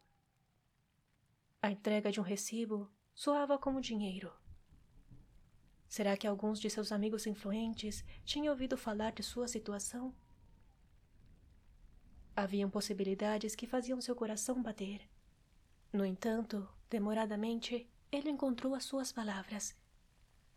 A 1.62 1.70
entrega 1.70 2.10
de 2.10 2.18
um 2.18 2.22
recibo 2.22 2.90
soava 3.14 3.58
como 3.58 3.82
dinheiro. 3.82 4.32
Será 5.86 6.16
que 6.16 6.26
alguns 6.26 6.58
de 6.58 6.70
seus 6.70 6.90
amigos 6.90 7.26
influentes 7.26 8.02
tinham 8.24 8.52
ouvido 8.52 8.78
falar 8.78 9.12
de 9.12 9.22
sua 9.22 9.46
situação? 9.46 10.14
Haviam 12.34 12.70
possibilidades 12.70 13.54
que 13.54 13.66
faziam 13.66 14.00
seu 14.00 14.16
coração 14.16 14.62
bater. 14.62 15.06
No 15.92 16.06
entanto, 16.06 16.66
demoradamente, 16.88 17.90
ele 18.10 18.30
encontrou 18.30 18.74
as 18.74 18.84
suas 18.84 19.12
palavras, 19.12 19.76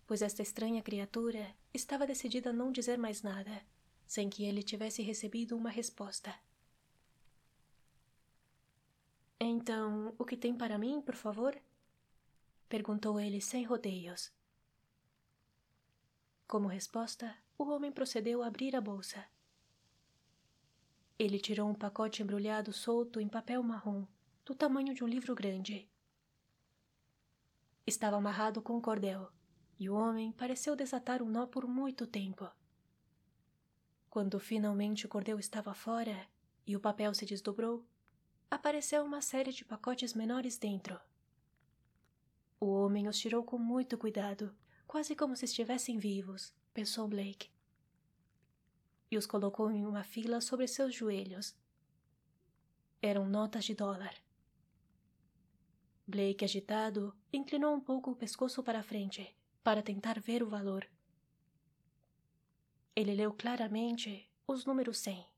pois 0.07 0.21
esta 0.21 0.41
estranha 0.41 0.81
criatura 0.81 1.53
estava 1.73 2.07
decidida 2.07 2.51
a 2.51 2.53
não 2.53 2.71
dizer 2.71 2.97
mais 2.97 3.21
nada, 3.21 3.61
sem 4.07 4.29
que 4.29 4.45
ele 4.45 4.63
tivesse 4.63 5.01
recebido 5.01 5.57
uma 5.57 5.69
resposta. 5.69 6.33
Então, 9.45 10.15
o 10.17 10.23
que 10.23 10.37
tem 10.37 10.55
para 10.55 10.77
mim, 10.77 11.01
por 11.01 11.15
favor? 11.15 11.53
Perguntou 12.69 13.19
ele 13.19 13.41
sem 13.41 13.65
rodeios. 13.65 14.31
Como 16.47 16.69
resposta, 16.69 17.35
o 17.57 17.65
homem 17.65 17.91
procedeu 17.91 18.41
a 18.41 18.47
abrir 18.47 18.73
a 18.73 18.79
bolsa. 18.79 19.25
Ele 21.19 21.39
tirou 21.39 21.69
um 21.69 21.75
pacote 21.75 22.23
embrulhado 22.23 22.71
solto 22.71 23.19
em 23.19 23.27
papel 23.27 23.61
marrom, 23.61 24.07
do 24.45 24.55
tamanho 24.55 24.93
de 24.93 25.03
um 25.03 25.07
livro 25.07 25.35
grande. 25.35 25.89
Estava 27.85 28.15
amarrado 28.15 28.61
com 28.61 28.77
um 28.77 28.81
cordel, 28.81 29.29
e 29.77 29.89
o 29.89 29.95
homem 29.95 30.31
pareceu 30.31 30.73
desatar 30.73 31.21
um 31.21 31.29
nó 31.29 31.47
por 31.47 31.67
muito 31.67 32.07
tempo. 32.07 32.49
Quando 34.09 34.39
finalmente 34.39 35.05
o 35.05 35.09
cordel 35.09 35.37
estava 35.37 35.73
fora 35.73 36.29
e 36.65 36.77
o 36.77 36.79
papel 36.79 37.13
se 37.13 37.25
desdobrou, 37.25 37.85
apareceu 38.53 39.03
uma 39.03 39.19
série 39.19 39.51
de 39.51 39.65
pacotes 39.65 40.13
menores 40.13 40.59
dentro. 40.59 40.99
O 42.59 42.67
homem 42.67 43.07
os 43.07 43.17
tirou 43.17 43.43
com 43.43 43.57
muito 43.57 43.97
cuidado, 43.97 44.55
quase 44.85 45.15
como 45.15 45.35
se 45.35 45.45
estivessem 45.45 45.97
vivos, 45.97 46.53
pensou 46.71 47.07
Blake. 47.07 47.49
E 49.09 49.17
os 49.17 49.25
colocou 49.25 49.71
em 49.71 49.87
uma 49.87 50.03
fila 50.03 50.39
sobre 50.39 50.67
seus 50.67 50.93
joelhos. 50.93 51.55
Eram 53.01 53.27
notas 53.27 53.65
de 53.65 53.73
dólar. 53.73 54.13
Blake, 56.07 56.45
agitado, 56.45 57.15
inclinou 57.31 57.73
um 57.73 57.81
pouco 57.81 58.11
o 58.11 58.15
pescoço 58.15 58.61
para 58.61 58.83
frente, 58.83 59.35
para 59.63 59.81
tentar 59.81 60.19
ver 60.19 60.43
o 60.43 60.47
valor. 60.47 60.87
Ele 62.95 63.15
leu 63.15 63.33
claramente 63.33 64.29
os 64.47 64.63
números 64.63 64.99
cem. 64.99 65.32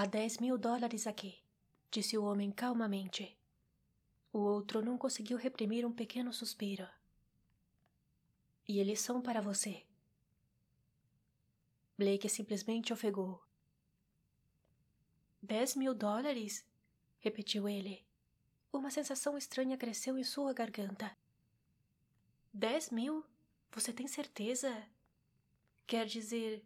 Há 0.00 0.06
dez 0.06 0.38
mil 0.38 0.56
dólares 0.56 1.06
aqui, 1.06 1.38
disse 1.90 2.16
o 2.16 2.24
homem 2.24 2.50
calmamente. 2.50 3.36
O 4.32 4.38
outro 4.38 4.80
não 4.80 4.96
conseguiu 4.96 5.36
reprimir 5.36 5.84
um 5.84 5.92
pequeno 5.92 6.32
suspiro. 6.32 6.88
E 8.66 8.80
eles 8.80 8.98
são 8.98 9.20
para 9.20 9.42
você. 9.42 9.84
Blake 11.98 12.30
simplesmente 12.30 12.94
ofegou. 12.94 13.44
Dez 15.42 15.76
mil 15.76 15.92
dólares? 15.92 16.64
repetiu 17.18 17.68
ele. 17.68 18.02
Uma 18.72 18.90
sensação 18.90 19.36
estranha 19.36 19.76
cresceu 19.76 20.16
em 20.16 20.24
sua 20.24 20.54
garganta. 20.54 21.14
Dez 22.50 22.88
mil? 22.88 23.22
Você 23.70 23.92
tem 23.92 24.08
certeza? 24.08 24.82
Quer 25.86 26.06
dizer. 26.06 26.64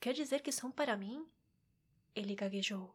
Quer 0.00 0.14
dizer 0.14 0.40
que 0.40 0.50
são 0.50 0.70
para 0.70 0.96
mim? 0.96 1.28
Ele 2.14 2.34
gaguejou. 2.36 2.94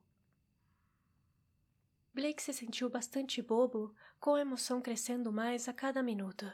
Blake 2.13 2.41
se 2.41 2.53
sentiu 2.53 2.89
bastante 2.89 3.41
bobo, 3.41 3.93
com 4.19 4.35
a 4.35 4.41
emoção 4.41 4.81
crescendo 4.81 5.31
mais 5.31 5.67
a 5.67 5.73
cada 5.73 6.01
minuto, 6.01 6.51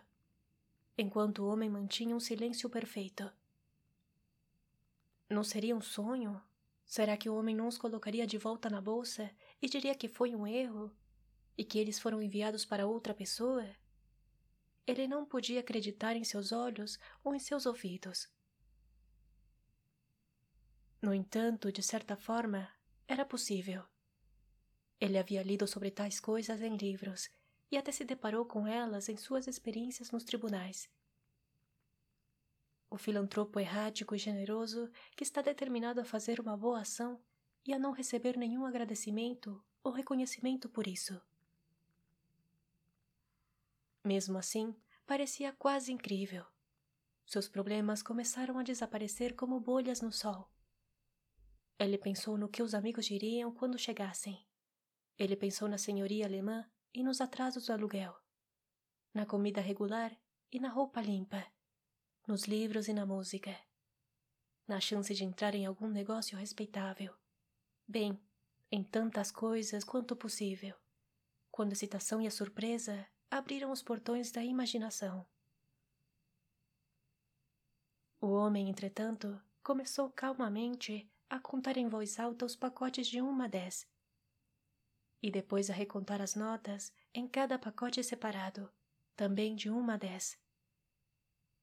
enquanto 0.98 1.40
o 1.40 1.48
homem 1.48 1.70
mantinha 1.70 2.16
um 2.16 2.20
silêncio 2.20 2.70
perfeito. 2.70 3.32
Não 5.30 5.44
seria 5.44 5.76
um 5.76 5.82
sonho? 5.82 6.42
Será 6.86 7.16
que 7.18 7.30
o 7.30 7.36
homem 7.36 7.56
não 7.56 7.68
os 7.68 7.78
colocaria 7.78 8.28
de 8.28 8.38
volta 8.38 8.70
na 8.70 8.82
bolsa 8.82 9.32
e 9.62 9.68
diria 9.68 9.96
que 9.96 10.08
foi 10.08 10.36
um 10.36 10.46
erro 10.46 10.92
e 11.58 11.64
que 11.64 11.80
eles 11.80 12.00
foram 12.00 12.22
enviados 12.22 12.66
para 12.66 12.86
outra 12.88 13.14
pessoa? 13.14 13.68
Ele 14.86 15.08
não 15.08 15.26
podia 15.26 15.62
acreditar 15.62 16.16
em 16.16 16.24
seus 16.24 16.52
olhos 16.52 17.00
ou 17.24 17.34
em 17.34 17.40
seus 17.40 17.66
ouvidos. 17.66 18.28
No 21.02 21.14
entanto, 21.14 21.72
de 21.72 21.84
certa 21.84 22.16
forma, 22.16 22.70
era 23.08 23.26
possível. 23.26 23.84
Ele 25.00 25.18
havia 25.18 25.44
lido 25.44 25.68
sobre 25.68 25.92
tais 25.92 26.20
coisas 26.20 26.62
em 26.62 26.76
livros 26.78 27.30
e 27.72 27.78
até 27.78 27.92
se 27.92 28.06
deparou 28.06 28.46
com 28.46 28.66
elas 28.66 29.10
em 29.10 29.18
suas 29.18 29.48
experiências 29.48 30.12
nos 30.12 30.24
tribunais. 30.24 30.90
O 32.90 32.98
filantropo 32.98 33.60
errático 33.60 34.16
e 34.16 34.18
generoso 34.18 34.90
que 35.16 35.24
está 35.24 35.42
determinado 35.42 36.00
a 36.00 36.06
fazer 36.06 36.40
uma 36.40 36.56
boa 36.56 36.82
ação 36.82 37.22
e 37.66 37.74
a 37.74 37.80
não 37.80 37.92
receber 37.92 38.38
nenhum 38.38 38.66
agradecimento 38.66 39.62
ou 39.84 39.92
reconhecimento 39.92 40.70
por 40.70 40.88
isso. 40.88 41.20
Mesmo 44.04 44.38
assim, 44.38 44.76
parecia 45.06 45.52
quase 45.52 45.92
incrível. 45.92 46.46
Seus 47.26 47.50
problemas 47.50 48.04
começaram 48.04 48.58
a 48.60 48.64
desaparecer 48.64 49.36
como 49.36 49.60
bolhas 49.60 50.00
no 50.00 50.12
sol. 50.12 50.50
Ele 51.78 51.98
pensou 51.98 52.38
no 52.38 52.48
que 52.48 52.64
os 52.64 52.74
amigos 52.74 53.06
diriam 53.06 53.54
quando 53.54 53.78
chegassem. 53.78 54.46
Ele 55.18 55.36
pensou 55.36 55.68
na 55.68 55.78
senhoria 55.78 56.26
alemã 56.26 56.70
e 56.94 57.04
nos 57.04 57.20
atrasos 57.20 57.66
do 57.66 57.74
aluguel, 57.74 58.16
na 59.14 59.26
comida 59.26 59.60
regular 59.60 60.16
e 60.52 60.60
na 60.60 60.70
roupa 60.70 61.02
limpa, 61.02 61.46
nos 62.26 62.44
livros 62.44 62.88
e 62.88 62.94
na 62.94 63.06
música, 63.06 63.58
na 64.66 64.80
chance 64.80 65.14
de 65.14 65.24
entrar 65.24 65.54
em 65.54 65.66
algum 65.66 65.90
negócio 65.90 66.38
respeitável. 66.38 67.14
Bem, 67.88 68.20
em 68.72 68.84
tantas 68.84 69.30
coisas 69.32 69.84
quanto 69.84 70.16
possível, 70.16 70.76
quando 71.52 71.72
a 71.72 71.74
excitação 71.74 72.22
e 72.22 72.28
a 72.28 72.32
surpresa 72.32 73.06
abriram 73.30 73.72
os 73.72 73.84
portões 73.84 74.32
da 74.32 74.44
imaginação. 74.44 75.28
O 78.20 78.28
homem, 78.28 78.70
entretanto, 78.70 79.40
começou 79.62 80.10
calmamente 80.10 81.10
a 81.30 81.40
contar 81.40 81.78
em 81.78 81.88
voz 81.88 82.20
alta 82.20 82.46
os 82.46 82.56
pacotes 82.56 83.08
de 83.08 83.22
uma 83.22 83.46
a 83.46 83.48
dez, 83.48 83.88
e 85.22 85.32
depois 85.32 85.70
a 85.70 85.74
recontar 85.74 86.22
as 86.22 86.36
notas 86.36 86.94
em 87.14 87.28
cada 87.28 87.58
pacote 87.58 88.04
separado, 88.04 88.72
também 89.16 89.56
de 89.56 89.70
uma 89.70 89.96
a 89.96 89.98
dez. 89.98 90.38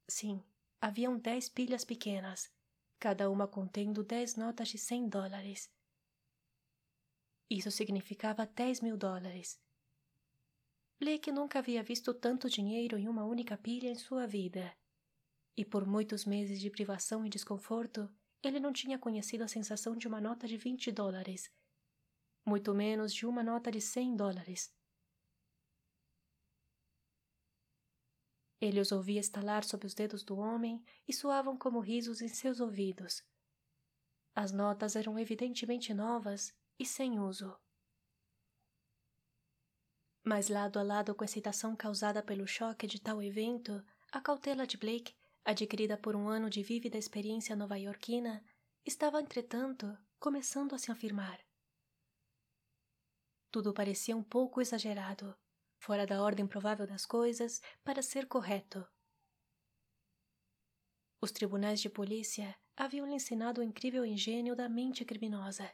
Sim, 0.09 0.42
haviam 0.81 1.16
dez 1.16 1.48
pilhas 1.48 1.85
pequenas, 1.85 2.51
cada 2.98 3.31
uma 3.31 3.46
contendo 3.46 4.03
dez 4.03 4.35
notas 4.35 4.68
de 4.68 4.79
cem 4.79 5.09
dólares. 5.09 5.70
Isso 7.48 7.70
significava 7.70 8.46
dez 8.46 8.81
mil 8.81 8.96
dólares. 8.96 9.61
Blake 10.98 11.31
nunca 11.31 11.59
havia 11.59 11.83
visto 11.83 12.14
tanto 12.14 12.48
dinheiro 12.48 12.96
em 12.96 13.09
uma 13.09 13.25
única 13.25 13.57
pilha 13.57 13.88
em 13.88 13.94
sua 13.94 14.27
vida. 14.27 14.72
E 15.57 15.64
por 15.64 15.87
muitos 15.87 16.25
meses 16.25 16.61
de 16.61 16.70
privação 16.70 17.27
e 17.27 17.29
desconforto, 17.29 18.09
ele 18.42 18.59
não 18.59 18.72
tinha 18.72 18.98
conhecido 18.98 19.44
a 19.44 19.48
sensação 19.48 19.96
de 19.96 20.09
uma 20.09 20.20
nota 20.20 20.48
de 20.48 20.57
vinte 20.57 20.90
dólares, 20.90 21.50
muito 22.44 22.74
menos 22.74 23.14
de 23.14 23.24
uma 23.26 23.42
nota 23.42 23.70
de 23.70 23.81
cem 23.81 24.16
dólares. 24.16 24.74
Ele 28.61 28.81
os 28.81 28.92
ouvia 28.92 29.20
estalar 29.20 29.64
sob 29.64 29.87
os 29.87 29.94
dedos 29.94 30.22
do 30.22 30.38
homem 30.38 30.85
e 31.07 31.12
soavam 31.12 31.57
como 31.59 31.81
risos 31.81 32.20
em 32.20 32.28
seus 32.28 32.61
ouvidos. 32.61 33.22
As 34.35 34.52
notas 34.52 34.94
eram 34.94 35.18
evidentemente 35.18 35.92
novas 35.92 36.55
e 36.78 36.87
sem 36.87 37.18
uso. 37.18 37.59
Mas 40.24 40.48
lado 40.48 40.78
a 40.78 40.83
lado 40.83 41.14
com 41.14 41.24
a 41.24 41.26
excitação 41.26 41.74
causada 41.74 42.22
pelo 42.22 42.46
choque 42.46 42.87
de 42.87 43.00
tal 43.00 43.20
evento, 43.20 43.85
a 44.12 44.20
cautela 44.20 44.64
de 44.64 44.76
Blake 44.76 45.14
adquirida 45.44 45.96
por 45.96 46.14
um 46.14 46.28
ano 46.28 46.48
de 46.48 46.62
vívida 46.62 46.98
experiência 46.98 47.57
nova-iorquina, 47.57 48.44
estava, 48.85 49.20
entretanto, 49.20 49.96
começando 50.18 50.74
a 50.74 50.78
se 50.78 50.90
afirmar. 50.90 51.40
Tudo 53.50 53.74
parecia 53.74 54.16
um 54.16 54.22
pouco 54.22 54.61
exagerado, 54.61 55.37
fora 55.78 56.07
da 56.07 56.22
ordem 56.22 56.46
provável 56.46 56.87
das 56.87 57.05
coisas 57.05 57.61
para 57.85 58.02
ser 58.02 58.26
correto. 58.26 58.87
Os 61.20 61.31
tribunais 61.31 61.81
de 61.81 61.90
polícia 61.90 62.57
haviam 62.76 63.07
lhe 63.07 63.14
ensinado 63.14 63.61
o 63.61 63.64
incrível 63.64 64.05
engenho 64.05 64.57
da 64.57 64.68
mente 64.68 65.05
criminosa. 65.05 65.70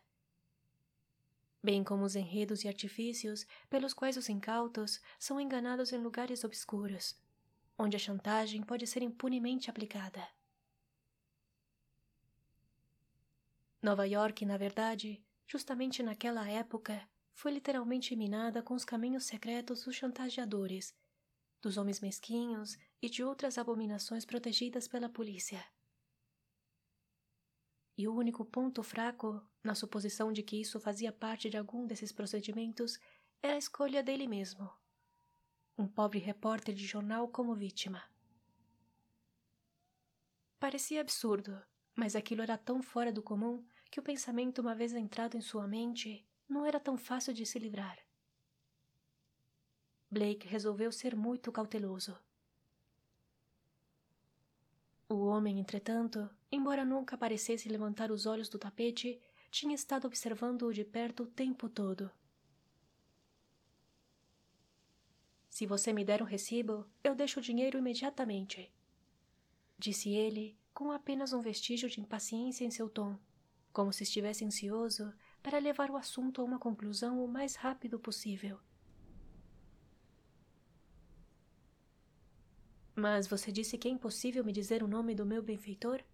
Bem 1.63 1.83
como 1.83 2.05
os 2.05 2.17
enredos 2.17 2.65
e 2.65 2.69
artifícios 2.69 3.47
pelos 3.69 3.93
quais 3.93 4.17
os 4.17 4.29
incautos 4.29 5.01
são 5.19 5.41
enganados 5.41 5.93
em 5.93 5.99
lugares 5.99 6.45
obscuros, 6.45 7.17
onde 7.79 7.97
a 7.97 8.01
chantagem 8.01 8.63
pode 8.63 8.87
ser 8.87 9.03
impunemente 9.03 9.71
aplicada. 9.71 10.27
Nova 13.81 14.05
York, 14.05 14.45
na 14.45 14.57
verdade, 14.57 15.25
justamente 15.47 16.03
naquela 16.03 16.49
época, 16.49 17.09
foi 17.33 17.53
literalmente 17.53 18.17
minada 18.17 18.61
com 18.61 18.75
os 18.75 18.85
caminhos 18.85 19.25
secretos 19.25 19.85
dos 19.85 19.95
chantageadores, 19.95 20.93
dos 21.63 21.77
homens 21.77 22.01
mesquinhos 22.01 22.77
e 23.01 23.09
de 23.09 23.23
outras 23.23 23.57
abominações 23.57 24.25
protegidas 24.25 24.89
pela 24.89 25.09
polícia. 25.09 25.65
E 27.97 28.07
o 28.07 28.15
único 28.15 28.45
ponto 28.45 28.83
fraco, 28.83 29.45
na 29.63 29.75
suposição 29.75 30.33
de 30.33 30.43
que 30.43 30.61
isso 30.61 30.79
fazia 30.79 31.13
parte 31.13 31.49
de 31.49 31.57
algum 31.57 31.87
desses 31.87 32.13
procedimentos, 32.13 32.99
era 33.43 33.55
a 33.55 33.59
escolha 33.59 34.03
dele 34.03 34.27
mesmo. 34.27 34.71
Um 35.79 35.87
pobre 35.87 36.19
repórter 36.19 36.75
de 36.75 36.85
jornal 36.85 37.29
como 37.29 37.55
vítima. 37.55 38.03
Parecia 40.59 41.01
absurdo, 41.01 41.63
mas 41.95 42.17
aquilo 42.17 42.43
era 42.43 42.59
tão 42.59 42.83
fora 42.83 43.13
do 43.13 43.23
comum 43.23 43.65
que 43.89 44.01
o 44.01 44.03
pensamento, 44.03 44.61
uma 44.61 44.75
vez 44.75 44.93
entrado 44.93 45.37
em 45.37 45.41
sua 45.41 45.69
mente, 45.69 46.27
não 46.49 46.67
era 46.67 46.81
tão 46.81 46.99
fácil 46.99 47.33
de 47.33 47.47
se 47.47 47.61
livrar. 47.61 47.97
Blake 50.11 50.49
resolveu 50.49 50.91
ser 50.91 51.15
muito 51.15 51.53
cauteloso. 51.53 52.19
O 55.09 55.27
homem, 55.27 55.61
entretanto, 55.61 56.29
embora 56.51 56.85
nunca 56.85 57.17
parecesse 57.17 57.69
levantar 57.69 58.11
os 58.11 58.27
olhos 58.27 58.49
do 58.49 58.59
tapete, 58.59 59.23
tinha 59.49 59.77
estado 59.77 60.09
observando-o 60.09 60.73
de 60.73 60.85
perto 60.85 61.23
o 61.23 61.27
tempo 61.27 61.69
todo. 61.69 62.11
Se 65.59 65.67
você 65.67 65.93
me 65.93 66.05
der 66.05 66.23
um 66.23 66.25
recibo, 66.25 66.87
eu 67.03 67.17
deixo 67.17 67.41
o 67.41 67.43
dinheiro 67.43 67.79
imediatamente, 67.79 68.73
disse 69.77 70.11
ele, 70.11 70.57
com 70.73 70.93
apenas 70.93 71.33
um 71.33 71.41
vestígio 71.41 71.91
de 71.91 72.01
impaciência 72.01 72.65
em 72.65 72.71
seu 72.71 72.89
tom, 72.89 73.19
como 73.73 73.93
se 73.93 74.05
estivesse 74.05 74.45
ansioso 74.45 75.13
para 75.43 75.59
levar 75.59 75.91
o 75.91 75.97
assunto 75.97 76.41
a 76.41 76.45
uma 76.45 76.61
conclusão 76.61 77.25
o 77.25 77.27
mais 77.27 77.57
rápido 77.57 77.99
possível. 77.99 78.61
Mas 82.95 83.27
você 83.27 83.51
disse 83.51 83.77
que 83.77 83.89
é 83.89 83.91
impossível 83.91 84.45
me 84.45 84.53
dizer 84.53 84.85
o 84.85 84.87
nome 84.87 85.13
do 85.13 85.27
meu 85.27 85.43
benfeitor? 85.43 86.05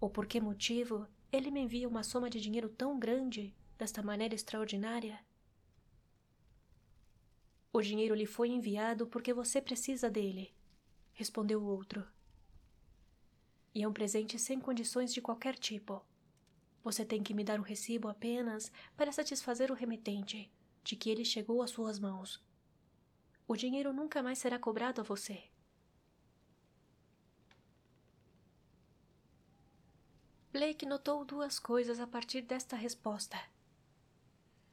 Ou 0.00 0.10
por 0.10 0.26
que 0.26 0.40
motivo 0.40 1.06
ele 1.30 1.52
me 1.52 1.60
envia 1.60 1.88
uma 1.88 2.02
soma 2.02 2.28
de 2.28 2.40
dinheiro 2.40 2.68
tão 2.68 2.98
grande, 2.98 3.54
desta 3.78 4.02
maneira 4.02 4.34
extraordinária? 4.34 5.20
O 7.78 7.80
dinheiro 7.80 8.12
lhe 8.12 8.26
foi 8.26 8.48
enviado 8.48 9.06
porque 9.06 9.32
você 9.32 9.62
precisa 9.62 10.10
dele, 10.10 10.52
respondeu 11.12 11.62
o 11.62 11.64
outro 11.64 12.04
e 13.72 13.84
é 13.84 13.86
um 13.86 13.92
presente 13.92 14.36
sem 14.36 14.58
condições 14.58 15.14
de 15.14 15.22
qualquer 15.22 15.56
tipo. 15.56 16.04
Você 16.82 17.04
tem 17.04 17.22
que 17.22 17.32
me 17.32 17.44
dar 17.44 17.60
um 17.60 17.62
recibo 17.62 18.08
apenas 18.08 18.72
para 18.96 19.12
satisfazer 19.12 19.70
o 19.70 19.74
remetente 19.74 20.50
de 20.82 20.96
que 20.96 21.08
ele 21.08 21.24
chegou 21.24 21.62
às 21.62 21.70
suas 21.70 22.00
mãos. 22.00 22.44
O 23.46 23.54
dinheiro 23.54 23.92
nunca 23.92 24.24
mais 24.24 24.40
será 24.40 24.58
cobrado 24.58 25.00
a 25.00 25.04
você. 25.04 25.44
Blake 30.52 30.84
notou 30.84 31.24
duas 31.24 31.60
coisas 31.60 32.00
a 32.00 32.08
partir 32.08 32.42
desta 32.42 32.74
resposta. 32.74 33.38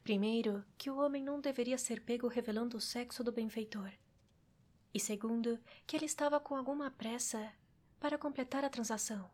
Primeiro, 0.05 0.63
que 0.77 0.91
o 0.91 0.99
homem 0.99 1.23
não 1.23 1.41
deveria 1.41 1.79
ser 1.79 1.99
pego 1.99 2.27
revelando 2.27 2.77
o 2.77 2.79
sexo 2.79 3.23
do 3.23 3.31
benfeitor. 3.31 3.91
E 4.93 4.99
segundo, 4.99 5.59
que 5.87 5.95
ele 5.95 6.05
estava 6.05 6.39
com 6.39 6.55
alguma 6.55 6.91
pressa 6.91 7.51
para 7.99 8.15
completar 8.15 8.63
a 8.63 8.69
transação. 8.69 9.27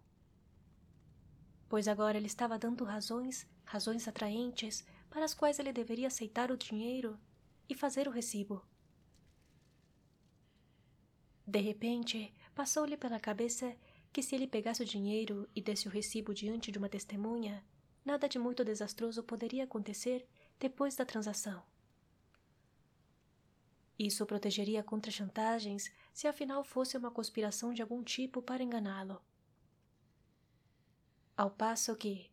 Pois 1.67 1.89
agora 1.89 2.17
ele 2.17 2.27
estava 2.27 2.57
dando 2.57 2.85
razões, 2.85 3.45
razões 3.65 4.07
atraentes, 4.07 4.85
para 5.09 5.25
as 5.25 5.33
quais 5.33 5.59
ele 5.59 5.73
deveria 5.73 6.07
aceitar 6.07 6.49
o 6.49 6.57
dinheiro 6.57 7.19
e 7.67 7.75
fazer 7.75 8.07
o 8.07 8.11
recibo. 8.11 8.65
De 11.45 11.59
repente, 11.59 12.33
passou-lhe 12.55 12.95
pela 12.95 13.19
cabeça 13.19 13.75
que 14.13 14.23
se 14.23 14.35
ele 14.35 14.47
pegasse 14.47 14.81
o 14.81 14.85
dinheiro 14.85 15.49
e 15.53 15.61
desse 15.61 15.89
o 15.89 15.91
recibo 15.91 16.33
diante 16.33 16.71
de 16.71 16.77
uma 16.77 16.87
testemunha, 16.87 17.61
nada 18.05 18.29
de 18.29 18.39
muito 18.39 18.63
desastroso 18.63 19.21
poderia 19.21 19.65
acontecer 19.65 20.25
depois 20.61 20.95
da 20.95 21.03
transação. 21.03 21.63
Isso 23.97 24.23
o 24.23 24.27
protegeria 24.27 24.83
contra 24.83 25.11
chantagens 25.11 25.91
se 26.13 26.27
afinal 26.27 26.63
fosse 26.63 26.95
uma 26.95 27.09
conspiração 27.09 27.73
de 27.73 27.81
algum 27.81 28.03
tipo 28.03 28.43
para 28.43 28.61
enganá-lo. 28.61 29.19
Ao 31.35 31.49
passo 31.49 31.95
que, 31.95 32.29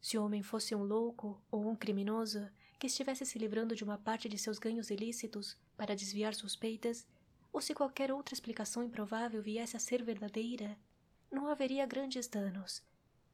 se 0.00 0.16
o 0.16 0.24
homem 0.24 0.42
fosse 0.42 0.74
um 0.74 0.82
louco 0.82 1.38
ou 1.50 1.68
um 1.68 1.76
criminoso 1.76 2.48
que 2.78 2.86
estivesse 2.86 3.26
se 3.26 3.38
livrando 3.38 3.76
de 3.76 3.84
uma 3.84 3.98
parte 3.98 4.26
de 4.26 4.38
seus 4.38 4.58
ganhos 4.58 4.88
ilícitos 4.88 5.54
para 5.76 5.94
desviar 5.94 6.34
suspeitas, 6.34 7.06
ou 7.52 7.60
se 7.60 7.74
qualquer 7.74 8.10
outra 8.10 8.34
explicação 8.34 8.82
improvável 8.82 9.42
viesse 9.42 9.76
a 9.76 9.80
ser 9.80 10.02
verdadeira, 10.02 10.78
não 11.30 11.48
haveria 11.48 11.84
grandes 11.84 12.26
danos, 12.26 12.82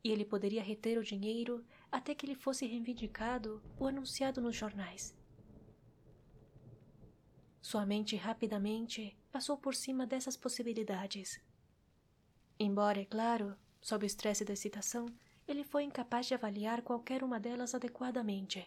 e 0.02 0.10
ele 0.10 0.24
poderia 0.24 0.62
reter 0.62 0.98
o 0.98 1.04
dinheiro 1.04 1.64
até 1.92 2.14
que 2.14 2.24
ele 2.24 2.34
fosse 2.34 2.66
reivindicado 2.66 3.62
ou 3.78 3.86
anunciado 3.86 4.40
nos 4.40 4.56
jornais. 4.56 5.14
Sua 7.60 7.84
mente 7.84 8.16
rapidamente 8.16 9.16
passou 9.30 9.58
por 9.58 9.74
cima 9.74 10.06
dessas 10.06 10.36
possibilidades. 10.36 11.40
Embora, 12.58 13.00
é 13.00 13.04
claro, 13.04 13.54
sob 13.80 14.04
o 14.04 14.06
estresse 14.06 14.44
da 14.44 14.54
excitação, 14.54 15.06
ele 15.46 15.62
foi 15.62 15.84
incapaz 15.84 16.26
de 16.26 16.34
avaliar 16.34 16.80
qualquer 16.82 17.22
uma 17.22 17.38
delas 17.38 17.74
adequadamente. 17.74 18.66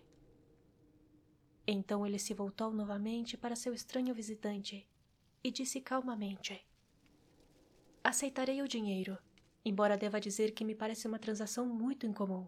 Então 1.68 2.06
ele 2.06 2.20
se 2.20 2.34
voltou 2.34 2.72
novamente 2.72 3.36
para 3.36 3.56
seu 3.56 3.74
estranho 3.74 4.14
visitante 4.14 4.88
e 5.44 5.50
disse 5.50 5.82
calmamente: 5.82 6.64
Aceitarei 8.04 8.62
o 8.62 8.68
dinheiro, 8.68 9.18
embora 9.64 9.98
deva 9.98 10.22
dizer 10.22 10.52
que 10.52 10.64
me 10.64 10.76
parece 10.76 11.08
uma 11.08 11.18
transação 11.18 11.66
muito 11.66 12.06
incomum. 12.06 12.48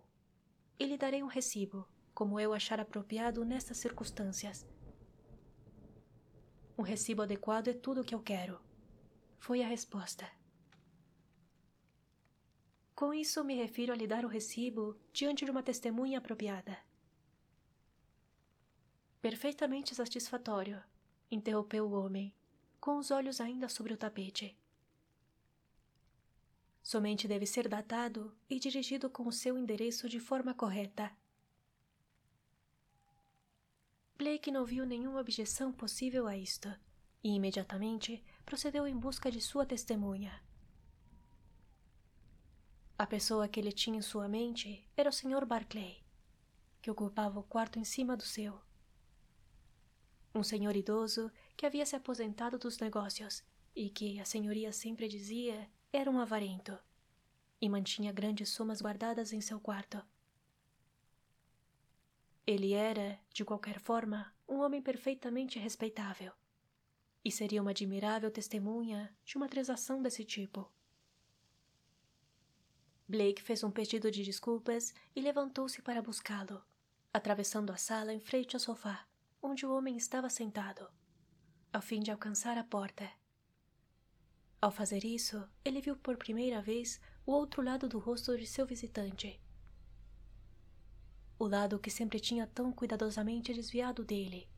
E 0.80 0.86
lhe 0.86 0.98
darei 0.98 1.24
um 1.24 1.28
recibo, 1.28 1.88
como 2.14 2.40
eu 2.40 2.54
achar 2.54 2.80
apropriado 2.80 3.44
nestas 3.44 3.78
circunstâncias 3.78 4.66
um 6.78 6.84
recibo 6.84 7.24
adequado 7.24 7.70
é 7.70 7.74
tudo 7.74 8.02
o 8.02 8.04
que 8.04 8.14
eu 8.14 8.22
quero. 8.22 8.62
Foi 9.40 9.64
a 9.64 9.68
resposta. 9.68 10.30
Com 12.94 13.12
isso 13.12 13.44
me 13.44 13.56
refiro 13.56 13.92
a 13.92 13.96
lhe 13.96 14.06
dar 14.06 14.24
o 14.24 14.28
recibo 14.28 14.96
diante 15.12 15.44
de 15.44 15.50
uma 15.50 15.64
testemunha 15.64 16.20
apropriada. 16.20 16.78
Perfeitamente 19.20 19.96
satisfatório, 19.96 20.82
interrompeu 21.32 21.86
o 21.88 21.94
homem, 21.94 22.34
com 22.80 22.98
os 22.98 23.10
olhos 23.10 23.42
ainda 23.42 23.68
sobre 23.68 23.94
o 23.94 23.98
tapete. 23.98 24.56
Somente 26.88 27.28
deve 27.28 27.46
ser 27.46 27.68
datado 27.68 28.34
e 28.50 28.58
dirigido 28.58 29.10
com 29.10 29.28
o 29.28 29.32
seu 29.34 29.58
endereço 29.58 30.08
de 30.08 30.22
forma 30.22 30.54
correta. 30.54 31.12
Blake 34.18 34.50
não 34.50 34.64
viu 34.64 34.86
nenhuma 34.86 35.20
objeção 35.20 35.74
possível 35.74 36.28
a 36.28 36.38
isto, 36.38 36.74
e 37.22 37.36
imediatamente 37.36 38.24
procedeu 38.46 38.88
em 38.88 38.98
busca 38.98 39.30
de 39.30 39.42
sua 39.42 39.66
testemunha. 39.66 40.42
A 42.98 43.06
pessoa 43.06 43.50
que 43.50 43.60
ele 43.60 43.74
tinha 43.74 44.00
em 44.00 44.02
sua 44.02 44.30
mente 44.30 44.90
era 44.96 45.10
o 45.10 45.12
Sr. 45.12 45.46
Barclay, 45.46 46.02
que 46.82 46.90
ocupava 46.90 47.38
o 47.38 47.44
quarto 47.44 47.78
em 47.78 47.84
cima 47.84 48.16
do 48.16 48.24
seu. 48.24 48.62
Um 50.34 50.42
senhor 50.42 50.74
idoso 50.74 51.30
que 51.58 51.66
havia 51.66 51.86
se 51.86 51.98
aposentado 51.98 52.58
dos 52.58 52.80
negócios 52.80 53.44
e 53.76 53.90
que, 53.90 54.22
a 54.22 54.24
senhoria 54.24 54.72
sempre 54.72 55.10
dizia, 55.10 55.70
era 55.92 56.10
um 56.10 56.20
avarento, 56.20 56.78
e 57.62 57.70
mantinha 57.70 58.12
grandes 58.12 58.50
somas 58.50 58.82
guardadas 58.82 59.34
em 59.34 59.42
seu 59.42 59.60
quarto. 59.60 60.02
Ele 62.46 62.74
era, 62.74 63.20
de 63.34 63.44
qualquer 63.44 63.80
forma, 63.80 64.34
um 64.48 64.60
homem 64.60 64.82
perfeitamente 64.82 65.60
respeitável. 65.60 66.32
E 67.24 67.32
seria 67.32 67.62
uma 67.62 67.72
admirável 67.72 68.32
testemunha 68.32 69.14
de 69.26 69.36
uma 69.36 69.50
transação 69.50 70.02
desse 70.02 70.24
tipo. 70.24 70.72
Blake 73.08 73.42
fez 73.42 73.64
um 73.64 73.72
pedido 73.72 74.10
de 74.12 74.24
desculpas 74.24 74.94
e 75.16 75.22
levantou-se 75.22 75.82
para 75.82 76.02
buscá-lo, 76.02 76.64
atravessando 77.14 77.72
a 77.72 77.78
sala 77.78 78.14
em 78.14 78.20
frente 78.20 78.56
ao 78.56 78.60
sofá, 78.60 79.06
onde 79.42 79.66
o 79.66 79.74
homem 79.74 79.98
estava 79.98 80.30
sentado, 80.30 80.90
a 81.72 81.82
fim 81.82 82.02
de 82.02 82.12
alcançar 82.12 82.58
a 82.58 82.64
porta. 82.64 83.10
Ao 84.60 84.72
fazer 84.72 85.06
isso, 85.06 85.48
ele 85.64 85.80
viu 85.80 85.96
por 85.96 86.18
primeira 86.18 86.62
vez 86.62 87.00
o 87.26 87.32
outro 87.32 87.62
lado 87.62 87.88
do 87.88 88.00
rosto 88.00 88.36
de 88.36 88.48
seu 88.48 88.66
visitante. 88.66 89.40
O 91.38 91.48
lado 91.48 91.78
que 91.78 91.92
sempre 91.92 92.20
tinha 92.20 92.48
tão 92.48 92.72
cuidadosamente 92.72 93.54
desviado 93.54 94.04
dele. 94.04 94.50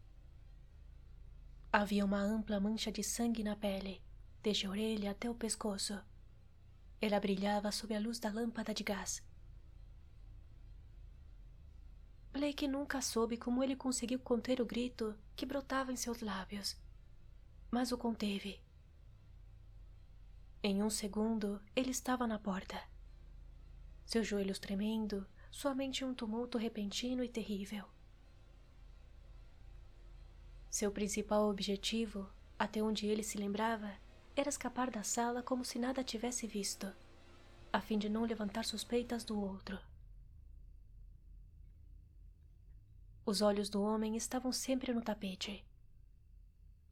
Havia 1.72 2.06
uma 2.06 2.22
ampla 2.22 2.62
mancha 2.62 2.90
de 2.92 3.04
sangue 3.04 3.44
na 3.44 3.58
pele, 3.58 4.02
desde 4.42 4.66
a 4.66 4.70
orelha 4.70 5.12
até 5.12 5.30
o 5.30 5.36
pescoço. 5.36 6.02
Ela 7.02 7.20
brilhava 7.20 7.70
sob 7.72 7.94
a 7.94 8.00
luz 8.00 8.20
da 8.20 8.32
lâmpada 8.32 8.74
de 8.74 8.84
gás. 8.84 9.22
Blake 12.32 12.70
nunca 12.70 13.02
soube 13.02 13.36
como 13.36 13.62
ele 13.62 13.76
conseguiu 13.76 14.20
conter 14.20 14.62
o 14.62 14.66
grito 14.66 15.14
que 15.36 15.46
brotava 15.46 15.92
em 15.92 15.98
seus 15.98 16.22
lábios, 16.22 16.78
mas 17.70 17.92
o 17.92 17.98
conteve. 17.98 18.62
Em 20.62 20.84
um 20.84 20.90
segundo, 20.90 21.62
ele 21.74 21.90
estava 21.90 22.28
na 22.28 22.38
porta. 22.38 22.78
Seus 24.06 24.28
joelhos 24.28 24.60
tremendo, 24.60 25.26
sua 25.50 25.74
mente 25.74 26.04
um 26.04 26.14
tumulto 26.14 26.58
repentino 26.58 27.24
e 27.24 27.30
terrível. 27.30 27.86
Seu 30.70 30.92
principal 30.92 31.50
objetivo, 31.50 32.30
até 32.58 32.84
onde 32.84 33.08
ele 33.08 33.24
se 33.24 33.38
lembrava, 33.38 33.90
era 34.36 34.50
escapar 34.50 34.92
da 34.92 35.02
sala 35.02 35.42
como 35.42 35.64
se 35.64 35.80
nada 35.80 36.04
tivesse 36.04 36.46
visto, 36.46 36.94
a 37.72 37.80
fim 37.80 37.98
de 37.98 38.10
não 38.10 38.26
levantar 38.26 38.66
suspeitas 38.66 39.24
do 39.24 39.40
outro. 39.40 39.80
Os 43.26 43.42
olhos 43.42 43.70
do 43.70 43.82
homem 43.82 44.18
estavam 44.18 44.52
sempre 44.52 44.94
no 44.94 45.02
tapete. 45.02 45.66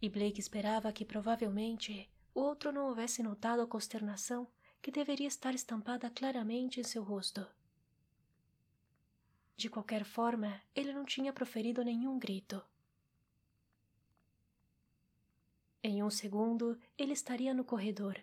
E 0.01 0.08
Blake 0.08 0.39
esperava 0.39 0.93
que 0.93 1.03
provavelmente 1.03 2.10
outro 2.39 2.71
não 2.71 2.88
houvesse 2.88 3.23
notado 3.23 3.62
a 3.62 3.67
consternação 3.67 4.47
que 4.82 4.91
deveria 4.91 5.28
estar 5.28 5.54
estampada 5.56 6.10
claramente 6.10 6.80
em 6.80 6.84
seu 6.84 7.04
rosto. 7.04 7.45
De 9.56 9.69
qualquer 9.69 10.06
forma, 10.06 10.62
ele 10.76 10.93
não 10.93 11.04
tinha 11.04 11.34
proferido 11.34 11.84
nenhum 11.84 12.19
grito. 12.19 12.63
Em 15.82 16.04
um 16.04 16.10
segundo, 16.10 16.80
ele 16.97 17.13
estaria 17.13 17.54
no 17.54 17.63
corredor, 17.63 18.19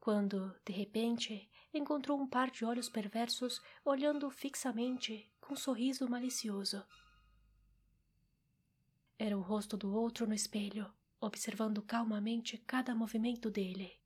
quando, 0.00 0.54
de 0.64 0.72
repente, 0.72 1.50
encontrou 1.74 2.18
um 2.18 2.26
par 2.26 2.50
de 2.50 2.64
olhos 2.64 2.88
perversos 2.88 3.60
olhando 3.84 4.30
fixamente 4.30 5.30
com 5.40 5.52
um 5.52 5.56
sorriso 5.56 6.08
malicioso. 6.08 6.82
Era 9.18 9.36
o 9.36 9.42
rosto 9.42 9.76
do 9.76 9.94
outro 9.94 10.26
no 10.26 10.34
espelho, 10.34 10.90
observando 11.20 11.82
calmamente 11.82 12.58
cada 12.58 12.94
movimento 12.94 13.50
dele. 13.50 13.98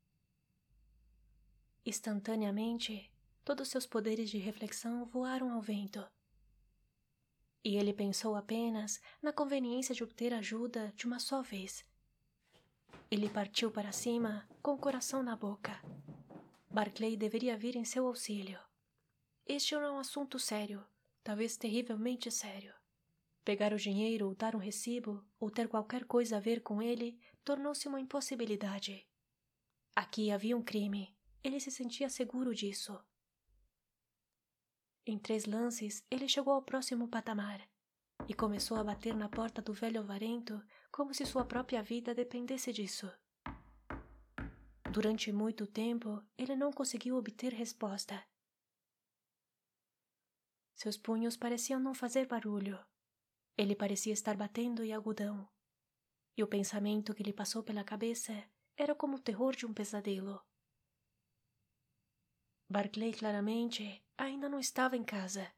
Instantaneamente, 1.84 3.10
todos 3.44 3.68
seus 3.68 3.86
poderes 3.86 4.30
de 4.30 4.38
reflexão 4.38 5.04
voaram 5.06 5.50
ao 5.50 5.60
vento. 5.60 6.06
E 7.64 7.76
ele 7.76 7.92
pensou 7.92 8.36
apenas 8.36 9.00
na 9.20 9.32
conveniência 9.32 9.94
de 9.94 10.02
obter 10.02 10.32
ajuda 10.32 10.92
de 10.96 11.06
uma 11.06 11.18
só 11.18 11.42
vez. 11.42 11.84
Ele 13.10 13.28
partiu 13.28 13.70
para 13.70 13.92
cima, 13.92 14.48
com 14.62 14.74
o 14.74 14.78
coração 14.78 15.22
na 15.22 15.34
boca. 15.36 15.82
Barclay 16.70 17.16
deveria 17.16 17.56
vir 17.56 17.76
em 17.76 17.84
seu 17.84 18.06
auxílio. 18.06 18.58
Este 19.46 19.74
era 19.74 19.92
um 19.92 19.98
assunto 19.98 20.38
sério, 20.38 20.86
talvez 21.24 21.56
terrivelmente 21.56 22.30
sério. 22.30 22.72
Pegar 23.44 23.72
o 23.72 23.78
dinheiro 23.78 24.28
ou 24.28 24.34
dar 24.34 24.54
um 24.54 24.58
recibo 24.58 25.24
ou 25.38 25.50
ter 25.50 25.66
qualquer 25.66 26.04
coisa 26.04 26.36
a 26.36 26.40
ver 26.40 26.60
com 26.60 26.82
ele 26.82 27.18
tornou-se 27.42 27.88
uma 27.88 28.00
impossibilidade. 28.00 29.08
Aqui 29.96 30.30
havia 30.30 30.56
um 30.56 30.62
crime. 30.62 31.16
Ele 31.42 31.58
se 31.58 31.70
sentia 31.70 32.10
seguro 32.10 32.54
disso. 32.54 33.02
Em 35.06 35.18
três 35.18 35.46
lances, 35.46 36.04
ele 36.10 36.28
chegou 36.28 36.52
ao 36.52 36.62
próximo 36.62 37.08
patamar 37.08 37.66
e 38.28 38.34
começou 38.34 38.76
a 38.76 38.84
bater 38.84 39.14
na 39.16 39.28
porta 39.28 39.62
do 39.62 39.72
velho 39.72 40.00
avarento 40.00 40.62
como 40.92 41.14
se 41.14 41.24
sua 41.24 41.44
própria 41.44 41.82
vida 41.82 42.14
dependesse 42.14 42.72
disso. 42.72 43.10
Durante 44.92 45.32
muito 45.32 45.66
tempo, 45.66 46.22
ele 46.36 46.54
não 46.54 46.70
conseguiu 46.70 47.16
obter 47.16 47.54
resposta. 47.54 48.22
Seus 50.74 50.96
punhos 50.96 51.36
pareciam 51.36 51.80
não 51.80 51.94
fazer 51.94 52.26
barulho 52.26 52.78
ele 53.60 53.76
parecia 53.76 54.14
estar 54.14 54.38
batendo 54.38 54.82
em 54.82 54.94
agudão, 54.94 55.46
e 56.34 56.42
o 56.42 56.46
pensamento 56.46 57.14
que 57.14 57.22
lhe 57.22 57.32
passou 57.32 57.62
pela 57.62 57.84
cabeça 57.84 58.32
era 58.74 58.94
como 58.94 59.18
o 59.18 59.20
terror 59.20 59.54
de 59.54 59.66
um 59.66 59.74
pesadelo. 59.74 60.40
Barclay 62.70 63.12
claramente 63.12 64.02
ainda 64.16 64.48
não 64.48 64.58
estava 64.58 64.96
em 64.96 65.04
casa, 65.04 65.52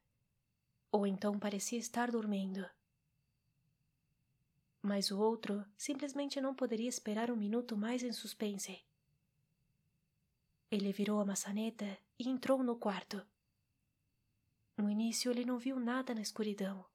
ou 0.91 1.07
então 1.07 1.39
parecia 1.39 1.79
estar 1.79 2.11
dormindo. 2.11 2.69
Mas 4.81 5.09
o 5.09 5.17
outro 5.17 5.65
simplesmente 5.77 6.41
não 6.41 6.53
poderia 6.53 6.89
esperar 6.89 7.31
um 7.31 7.37
minuto 7.37 7.77
mais 7.77 8.03
em 8.03 8.11
suspense. 8.11 8.85
Ele 10.69 10.91
virou 10.91 11.21
a 11.21 11.25
maçaneta 11.25 11.97
e 12.19 12.27
entrou 12.27 12.61
no 12.63 12.75
quarto. 12.75 13.25
No 14.75 14.89
início 14.89 15.31
ele 15.31 15.45
não 15.45 15.57
viu 15.57 15.79
nada 15.79 16.13
na 16.13 16.21
escuridão 16.21 16.85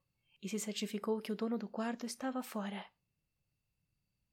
e 0.41 0.49
se 0.49 0.59
certificou 0.59 1.21
que 1.21 1.33
o 1.33 1.37
dono 1.37 1.59
do 1.59 1.69
quarto 1.69 2.07
estava 2.07 2.43
fora. 2.43 2.85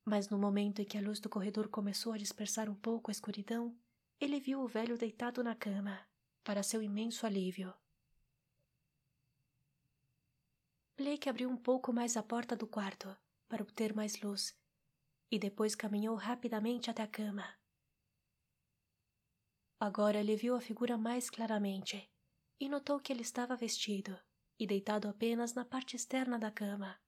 Mas 0.03 0.29
no 0.29 0.37
momento 0.37 0.81
em 0.81 0.85
que 0.85 0.97
a 0.97 1.01
luz 1.01 1.19
do 1.19 1.29
corredor 1.29 1.67
começou 1.67 2.13
a 2.13 2.17
dispersar 2.17 2.69
um 2.69 2.75
pouco 2.75 3.09
a 3.09 3.13
escuridão, 3.13 3.75
ele 4.19 4.39
viu 4.39 4.61
o 4.61 4.67
velho 4.67 4.97
deitado 4.97 5.43
na 5.43 5.55
cama, 5.55 6.07
para 6.43 6.61
seu 6.61 6.81
imenso 6.81 7.25
alívio. 7.25 7.73
Blake 10.95 11.27
abriu 11.27 11.49
um 11.49 11.57
pouco 11.57 11.91
mais 11.91 12.15
a 12.15 12.23
porta 12.23 12.55
do 12.55 12.67
quarto, 12.67 13.17
para 13.49 13.63
obter 13.63 13.93
mais 13.93 14.21
luz, 14.21 14.57
e 15.29 15.39
depois 15.39 15.75
caminhou 15.75 16.15
rapidamente 16.15 16.89
até 16.89 17.01
a 17.01 17.07
cama. 17.07 17.57
Agora 19.79 20.19
ele 20.19 20.35
viu 20.35 20.55
a 20.55 20.61
figura 20.61 20.97
mais 20.97 21.29
claramente 21.29 22.09
e 22.59 22.69
notou 22.69 22.99
que 22.99 23.11
ele 23.11 23.21
estava 23.23 23.55
vestido 23.57 24.17
e 24.59 24.65
deitado 24.65 25.07
apenas 25.07 25.53
na 25.53 25.65
parte 25.65 25.95
externa 25.95 26.39
da 26.39 26.51
cama. 26.51 26.99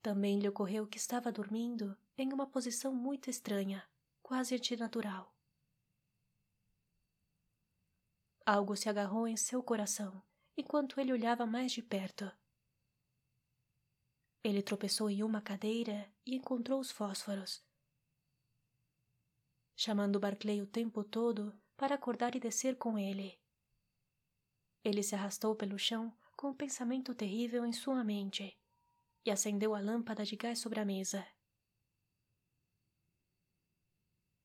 Também 0.00 0.38
lhe 0.38 0.48
ocorreu 0.48 0.86
que 0.86 0.98
estava 0.98 1.30
dormindo 1.30 1.96
em 2.16 2.32
uma 2.32 2.46
posição 2.46 2.94
muito 2.94 3.30
estranha, 3.30 3.88
quase 4.22 4.54
antinatural. 4.54 5.32
Algo 8.44 8.76
se 8.76 8.88
agarrou 8.88 9.28
em 9.28 9.36
seu 9.36 9.62
coração 9.62 10.22
enquanto 10.56 11.00
ele 11.00 11.12
olhava 11.12 11.46
mais 11.46 11.72
de 11.72 11.82
perto. 11.82 12.30
Ele 14.44 14.62
tropeçou 14.62 15.08
em 15.08 15.22
uma 15.22 15.40
cadeira 15.40 16.12
e 16.26 16.34
encontrou 16.34 16.80
os 16.80 16.90
fósforos. 16.90 17.64
Chamando 19.76 20.20
Barclay 20.20 20.60
o 20.60 20.66
tempo 20.66 21.04
todo 21.04 21.56
para 21.76 21.94
acordar 21.94 22.34
e 22.34 22.40
descer 22.40 22.76
com 22.76 22.98
ele. 22.98 23.41
Ele 24.84 25.02
se 25.02 25.14
arrastou 25.14 25.54
pelo 25.54 25.78
chão 25.78 26.12
com 26.36 26.48
um 26.48 26.54
pensamento 26.54 27.14
terrível 27.14 27.64
em 27.64 27.72
sua 27.72 28.02
mente 28.02 28.58
e 29.24 29.30
acendeu 29.30 29.74
a 29.74 29.80
lâmpada 29.80 30.24
de 30.24 30.34
gás 30.34 30.58
sobre 30.58 30.80
a 30.80 30.84
mesa. 30.84 31.24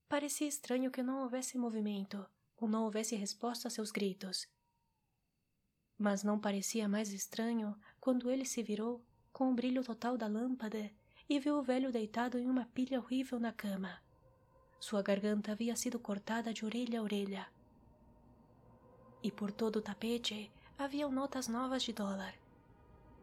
Parecia 0.07 0.47
estranho 0.47 0.91
que 0.91 1.01
não 1.01 1.23
houvesse 1.23 1.57
movimento 1.57 2.25
ou 2.55 2.67
não 2.67 2.83
houvesse 2.83 3.15
resposta 3.15 3.67
a 3.67 3.71
seus 3.71 3.91
gritos. 3.91 4.47
Mas 5.97 6.23
não 6.23 6.39
parecia 6.39 6.87
mais 6.87 7.11
estranho 7.11 7.75
quando 7.99 8.29
ele 8.29 8.45
se 8.45 8.61
virou 8.61 9.03
com 9.33 9.51
o 9.51 9.55
brilho 9.55 9.83
total 9.83 10.17
da 10.17 10.27
lâmpada 10.27 10.91
e 11.27 11.39
viu 11.39 11.57
o 11.57 11.63
velho 11.63 11.91
deitado 11.91 12.37
em 12.37 12.47
uma 12.47 12.65
pilha 12.67 12.99
horrível 12.99 13.39
na 13.39 13.51
cama. 13.51 14.01
Sua 14.79 15.01
garganta 15.01 15.51
havia 15.51 15.75
sido 15.75 15.99
cortada 15.99 16.53
de 16.53 16.63
orelha 16.63 16.99
a 16.99 17.03
orelha 17.03 17.56
e 19.23 19.31
por 19.31 19.51
todo 19.51 19.77
o 19.77 19.81
tapete 19.81 20.51
haviam 20.77 21.11
notas 21.11 21.47
novas 21.47 21.83
de 21.83 21.91
dólar, 21.91 22.33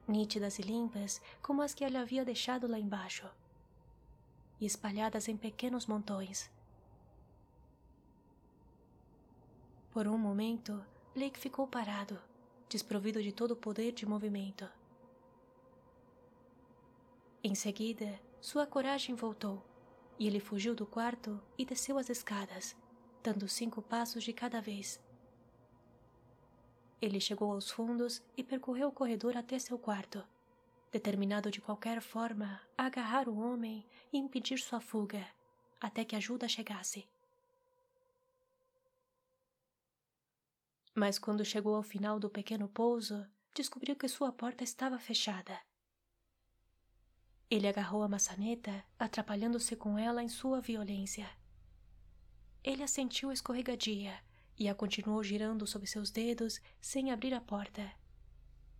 nítidas 0.07 0.59
e 0.59 0.63
limpas 0.63 1.21
como 1.41 1.63
as 1.63 1.73
que 1.73 1.85
ele 1.85 1.97
havia 1.97 2.25
deixado 2.25 2.67
lá 2.67 2.79
embaixo, 2.79 3.29
e 4.61 4.67
espalhadas 4.67 5.29
em 5.29 5.37
pequenos 5.37 5.87
montões. 5.87 6.51
Por 9.91 10.09
um 10.09 10.19
momento, 10.19 10.85
Blake 11.15 11.39
ficou 11.39 11.69
parado, 11.69 12.21
desprovido 12.69 13.23
de 13.23 13.31
todo 13.31 13.53
o 13.53 13.57
poder 13.57 13.93
de 13.93 14.05
movimento. 14.05 14.69
Em 17.43 17.55
seguida, 17.55 18.21
sua 18.41 18.67
coragem 18.67 19.15
voltou 19.15 19.63
e 20.19 20.27
ele 20.27 20.41
fugiu 20.41 20.75
do 20.75 20.85
quarto 20.85 21.41
e 21.57 21.65
desceu 21.65 21.99
as 21.99 22.09
escadas, 22.09 22.75
dando 23.23 23.49
cinco 23.49 23.81
passos 23.81 24.25
de 24.25 24.33
cada 24.33 24.61
vez. 24.61 25.01
Ele 27.01 27.21
chegou 27.21 27.53
aos 27.53 27.71
fundos 27.71 28.23
e 28.37 28.43
percorreu 28.43 28.89
o 28.89 28.93
corredor 28.93 29.37
até 29.37 29.59
seu 29.59 29.79
quarto. 29.79 30.25
determinado 30.93 31.51
de 31.51 31.61
qualquer 31.61 32.01
forma 32.01 32.61
a 32.79 32.87
agarrar 32.87 33.29
o 33.29 33.37
homem 33.37 33.85
e 34.13 34.17
impedir 34.17 34.59
sua 34.59 34.81
fuga, 34.81 35.27
até 35.81 36.05
que 36.05 36.15
ajuda 36.15 36.47
chegasse. 36.47 37.09
Mas 40.95 41.19
quando 41.19 41.45
chegou 41.45 41.75
ao 41.75 41.83
final 41.83 42.21
do 42.21 42.31
pequeno 42.31 42.69
pouso, 42.69 43.27
descobriu 43.53 43.97
que 43.97 44.07
sua 44.07 44.31
porta 44.31 44.63
estava 44.63 44.97
fechada. 44.97 45.61
Ele 47.51 47.67
agarrou 47.67 48.05
a 48.05 48.09
maçaneta, 48.09 48.85
atrapalhando-se 48.97 49.75
com 49.75 49.99
ela 49.99 50.23
em 50.23 50.29
sua 50.29 50.61
violência. 50.61 51.29
Ele 52.63 52.85
a 52.85 52.87
sentiu 52.87 53.33
escorregadia 53.33 54.23
e 54.59 54.69
a 54.69 54.75
continuou 54.75 55.23
girando 55.23 55.67
sob 55.67 55.87
seus 55.87 56.11
dedos 56.11 56.61
sem 56.81 57.11
abrir 57.11 57.35
a 57.35 57.41
porta. 57.41 57.91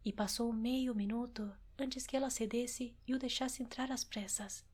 E 0.05 0.13
passou 0.13 0.53
meio 0.53 0.95
minuto 0.95 1.53
antes 1.79 2.07
que 2.07 2.17
ela 2.17 2.31
cedesse 2.31 2.97
e 3.07 3.15
o 3.15 3.19
deixasse 3.19 3.63
entrar 3.63 3.91
às 3.91 4.05
pressas. 4.05 4.65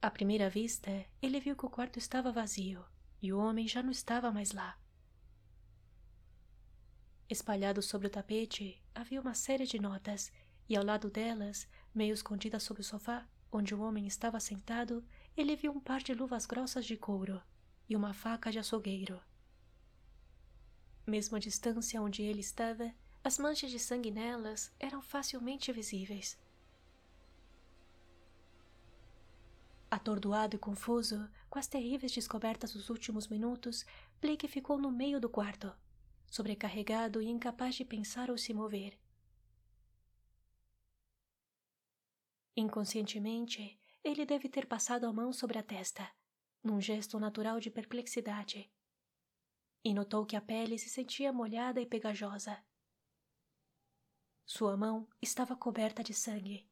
À 0.00 0.10
primeira 0.10 0.48
vista, 0.48 1.04
ele 1.20 1.40
viu 1.40 1.54
que 1.54 1.66
o 1.66 1.70
quarto 1.70 1.98
estava 1.98 2.32
vazio 2.32 2.84
e 3.20 3.32
o 3.32 3.38
homem 3.38 3.68
já 3.68 3.82
não 3.82 3.90
estava 3.90 4.32
mais 4.32 4.52
lá. 4.52 4.78
Espalhado 7.28 7.82
sobre 7.82 8.06
o 8.06 8.10
tapete 8.10 8.82
havia 8.94 9.20
uma 9.20 9.34
série 9.34 9.66
de 9.66 9.78
notas, 9.78 10.32
e 10.68 10.76
ao 10.76 10.84
lado 10.84 11.10
delas, 11.10 11.68
meio 11.94 12.14
escondida 12.14 12.58
sob 12.58 12.80
o 12.80 12.84
sofá, 12.84 13.28
onde 13.52 13.74
o 13.74 13.80
homem 13.80 14.06
estava 14.06 14.40
sentado, 14.40 15.04
ele 15.36 15.54
viu 15.54 15.70
um 15.70 15.80
par 15.80 16.02
de 16.02 16.14
luvas 16.14 16.46
grossas 16.46 16.86
de 16.86 16.96
couro 16.96 17.40
e 17.90 17.96
uma 17.96 18.14
faca 18.14 18.52
de 18.52 18.58
açougueiro. 18.60 19.20
Mesmo 21.04 21.36
à 21.36 21.40
distância 21.40 22.00
onde 22.00 22.22
ele 22.22 22.38
estava, 22.38 22.94
as 23.24 23.36
manchas 23.36 23.72
de 23.72 23.80
sangue 23.80 24.12
nelas 24.12 24.72
eram 24.78 25.02
facilmente 25.02 25.72
visíveis. 25.72 26.40
Atordoado 29.90 30.54
e 30.54 30.58
confuso, 30.58 31.28
com 31.50 31.58
as 31.58 31.66
terríveis 31.66 32.12
descobertas 32.12 32.72
dos 32.72 32.90
últimos 32.90 33.26
minutos, 33.26 33.84
Blake 34.20 34.46
ficou 34.46 34.78
no 34.78 34.92
meio 34.92 35.20
do 35.20 35.28
quarto, 35.28 35.74
sobrecarregado 36.28 37.20
e 37.20 37.26
incapaz 37.26 37.74
de 37.74 37.84
pensar 37.84 38.30
ou 38.30 38.38
se 38.38 38.54
mover. 38.54 38.96
Inconscientemente, 42.56 43.80
ele 44.04 44.24
deve 44.24 44.48
ter 44.48 44.66
passado 44.66 45.06
a 45.06 45.12
mão 45.12 45.32
sobre 45.32 45.58
a 45.58 45.62
testa, 45.62 46.08
num 46.62 46.80
gesto 46.80 47.18
natural 47.18 47.58
de 47.58 47.70
perplexidade, 47.70 48.70
e 49.82 49.94
notou 49.94 50.26
que 50.26 50.36
a 50.36 50.40
pele 50.40 50.78
se 50.78 50.88
sentia 50.88 51.32
molhada 51.32 51.80
e 51.80 51.86
pegajosa. 51.86 52.58
Sua 54.44 54.76
mão 54.76 55.08
estava 55.22 55.56
coberta 55.56 56.02
de 56.02 56.12
sangue. 56.12 56.68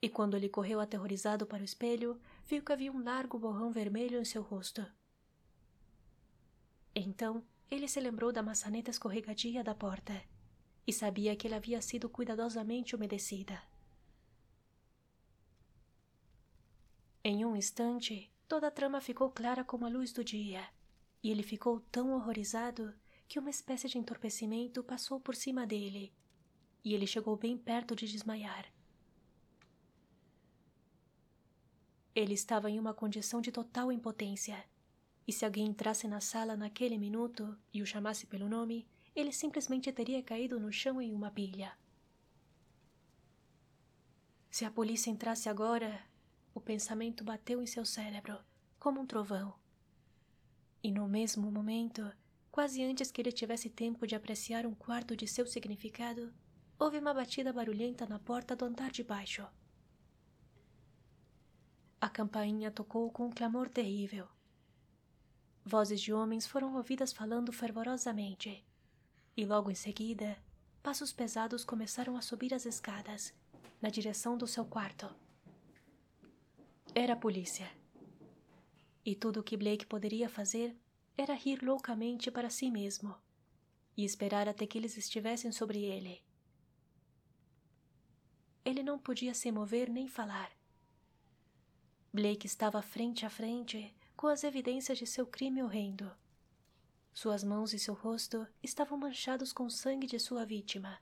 E 0.00 0.08
quando 0.08 0.36
ele 0.36 0.48
correu 0.48 0.80
aterrorizado 0.80 1.46
para 1.46 1.62
o 1.62 1.64
espelho, 1.64 2.20
viu 2.46 2.62
que 2.62 2.72
havia 2.72 2.92
um 2.92 3.02
largo 3.02 3.38
borrão 3.38 3.70
vermelho 3.70 4.20
em 4.20 4.24
seu 4.24 4.42
rosto. 4.42 4.84
Então, 6.94 7.44
ele 7.70 7.86
se 7.86 8.00
lembrou 8.00 8.32
da 8.32 8.42
maçaneta 8.42 8.90
escorregadia 8.90 9.62
da 9.62 9.74
porta 9.74 10.22
e 10.86 10.92
sabia 10.92 11.36
que 11.36 11.46
ela 11.46 11.56
havia 11.56 11.82
sido 11.82 12.08
cuidadosamente 12.08 12.94
umedecida. 12.94 13.62
Em 17.22 17.44
um 17.44 17.56
instante, 17.56 18.32
toda 18.48 18.68
a 18.68 18.70
trama 18.70 19.00
ficou 19.00 19.30
clara 19.30 19.64
como 19.64 19.86
a 19.86 19.88
luz 19.88 20.12
do 20.12 20.24
dia, 20.24 20.66
e 21.22 21.30
ele 21.30 21.42
ficou 21.42 21.80
tão 21.92 22.12
horrorizado 22.12 22.94
que 23.28 23.38
uma 23.38 23.50
espécie 23.50 23.88
de 23.88 23.98
entorpecimento 23.98 24.82
passou 24.82 25.18
por 25.18 25.34
cima 25.34 25.66
dele 25.66 26.12
e 26.86 26.94
ele 26.94 27.04
chegou 27.04 27.36
bem 27.36 27.58
perto 27.58 27.96
de 27.96 28.06
desmaiar. 28.06 28.64
Ele 32.14 32.32
estava 32.32 32.70
em 32.70 32.78
uma 32.78 32.94
condição 32.94 33.40
de 33.40 33.50
total 33.50 33.90
impotência, 33.90 34.64
e 35.26 35.32
se 35.32 35.44
alguém 35.44 35.66
entrasse 35.66 36.06
na 36.06 36.20
sala 36.20 36.56
naquele 36.56 36.96
minuto 36.96 37.58
e 37.74 37.82
o 37.82 37.86
chamasse 37.86 38.24
pelo 38.24 38.48
nome, 38.48 38.86
ele 39.16 39.32
simplesmente 39.32 39.92
teria 39.92 40.22
caído 40.22 40.60
no 40.60 40.70
chão 40.70 41.02
em 41.02 41.12
uma 41.12 41.28
pilha. 41.28 41.76
Se 44.48 44.64
a 44.64 44.70
polícia 44.70 45.10
entrasse 45.10 45.48
agora, 45.48 46.00
o 46.56 46.60
pensamento 46.60 47.22
bateu 47.22 47.60
em 47.60 47.66
seu 47.66 47.84
cérebro 47.84 48.38
como 48.78 48.98
um 48.98 49.06
trovão. 49.06 49.52
E 50.82 50.90
no 50.90 51.06
mesmo 51.06 51.52
momento, 51.52 52.10
quase 52.50 52.82
antes 52.82 53.12
que 53.12 53.20
ele 53.20 53.30
tivesse 53.30 53.68
tempo 53.68 54.06
de 54.06 54.14
apreciar 54.14 54.64
um 54.64 54.74
quarto 54.74 55.14
de 55.14 55.28
seu 55.28 55.46
significado, 55.46 56.32
houve 56.78 56.98
uma 56.98 57.12
batida 57.12 57.52
barulhenta 57.52 58.06
na 58.06 58.18
porta 58.18 58.56
do 58.56 58.64
andar 58.64 58.90
de 58.90 59.04
baixo. 59.04 59.46
A 62.00 62.08
campainha 62.08 62.70
tocou 62.70 63.10
com 63.10 63.26
um 63.26 63.30
clamor 63.30 63.68
terrível. 63.68 64.26
Vozes 65.62 66.00
de 66.00 66.10
homens 66.10 66.46
foram 66.46 66.74
ouvidas 66.74 67.12
falando 67.12 67.52
fervorosamente, 67.52 68.64
e 69.36 69.44
logo 69.44 69.70
em 69.70 69.74
seguida, 69.74 70.38
passos 70.82 71.12
pesados 71.12 71.66
começaram 71.66 72.16
a 72.16 72.22
subir 72.22 72.54
as 72.54 72.64
escadas, 72.64 73.34
na 73.82 73.90
direção 73.90 74.38
do 74.38 74.46
seu 74.46 74.64
quarto. 74.64 75.14
Era 76.98 77.12
a 77.12 77.16
polícia. 77.16 77.70
E 79.04 79.14
tudo 79.14 79.40
o 79.40 79.42
que 79.42 79.54
Blake 79.54 79.84
poderia 79.84 80.30
fazer 80.30 80.74
era 81.14 81.34
rir 81.34 81.62
loucamente 81.62 82.30
para 82.30 82.48
si 82.48 82.70
mesmo 82.70 83.14
e 83.94 84.02
esperar 84.02 84.48
até 84.48 84.66
que 84.66 84.78
eles 84.78 84.96
estivessem 84.96 85.52
sobre 85.52 85.84
ele. 85.84 86.24
Ele 88.64 88.82
não 88.82 88.98
podia 88.98 89.34
se 89.34 89.52
mover 89.52 89.90
nem 89.90 90.08
falar. 90.08 90.50
Blake 92.10 92.46
estava 92.46 92.80
frente 92.80 93.26
a 93.26 93.30
frente 93.30 93.94
com 94.16 94.28
as 94.28 94.42
evidências 94.42 94.96
de 94.96 95.06
seu 95.06 95.26
crime 95.26 95.62
horrendo. 95.62 96.10
Suas 97.12 97.44
mãos 97.44 97.74
e 97.74 97.78
seu 97.78 97.92
rosto 97.92 98.48
estavam 98.62 98.96
manchados 98.96 99.52
com 99.52 99.66
o 99.66 99.70
sangue 99.70 100.06
de 100.06 100.18
sua 100.18 100.46
vítima. 100.46 100.98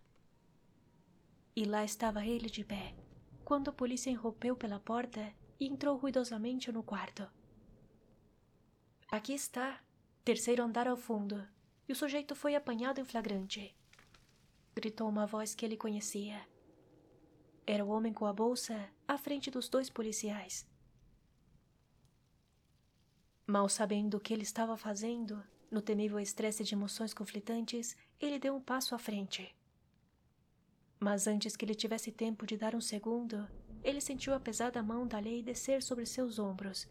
E 1.55 1.65
lá 1.65 1.85
estava 1.85 2.27
ele 2.27 2.51
de 2.51 2.65
pé, 2.65 2.97
quando 3.45 3.69
a 3.69 3.73
polícia 3.73 4.11
irrompeu 4.11 4.57
pela 4.57 4.81
porta 4.81 5.33
e 5.59 5.67
entrou 5.67 5.97
ruidosamente 5.97 6.71
no 6.73 6.83
quarto. 6.83 7.29
Aqui 9.11 9.33
está, 9.33 9.81
terceiro 10.25 10.63
andar 10.63 10.89
ao 10.89 10.97
fundo, 10.97 11.47
e 11.89 11.93
o 11.93 11.97
sujeito 11.97 12.35
foi 12.35 12.55
apanhado 12.55 13.01
em 13.01 13.05
flagrante. 13.05 13.75
Gritou 14.75 15.09
uma 15.09 15.27
voz 15.27 15.55
que 15.55 15.65
ele 15.65 15.77
conhecia. 15.77 16.41
Era 17.67 17.85
o 17.85 17.89
homem 17.89 18.13
com 18.13 18.27
a 18.27 18.33
bolsa 18.33 18.91
à 19.07 19.17
frente 19.17 19.51
dos 19.51 19.69
dois 19.69 19.89
policiais. 19.89 20.67
Mal 23.47 23.69
sabendo 23.69 24.17
o 24.17 24.21
que 24.21 24.33
ele 24.33 24.43
estava 24.43 24.77
fazendo, 24.77 25.43
no 25.71 25.83
temível 25.83 26.19
estresse 26.19 26.65
de 26.65 26.75
emoções 26.75 27.13
conflitantes, 27.13 27.97
ele 28.19 28.39
deu 28.39 28.57
um 28.57 28.61
passo 28.61 28.95
à 28.95 28.99
frente. 28.99 29.55
Mas 30.99 31.27
antes 31.27 31.55
que 31.57 31.65
ele 31.65 31.75
tivesse 31.75 32.11
tempo 32.11 32.47
de 32.47 32.57
dar 32.57 32.75
um 32.75 32.81
segundo, 32.81 33.47
ele 33.85 34.01
sentiu 34.01 34.35
a 34.35 34.41
pesada 34.41 34.83
mão 34.83 35.07
da 35.07 35.19
lei 35.19 35.43
descer 35.43 35.83
sobre 35.83 36.07
seus 36.07 36.39
ombros. 36.39 36.89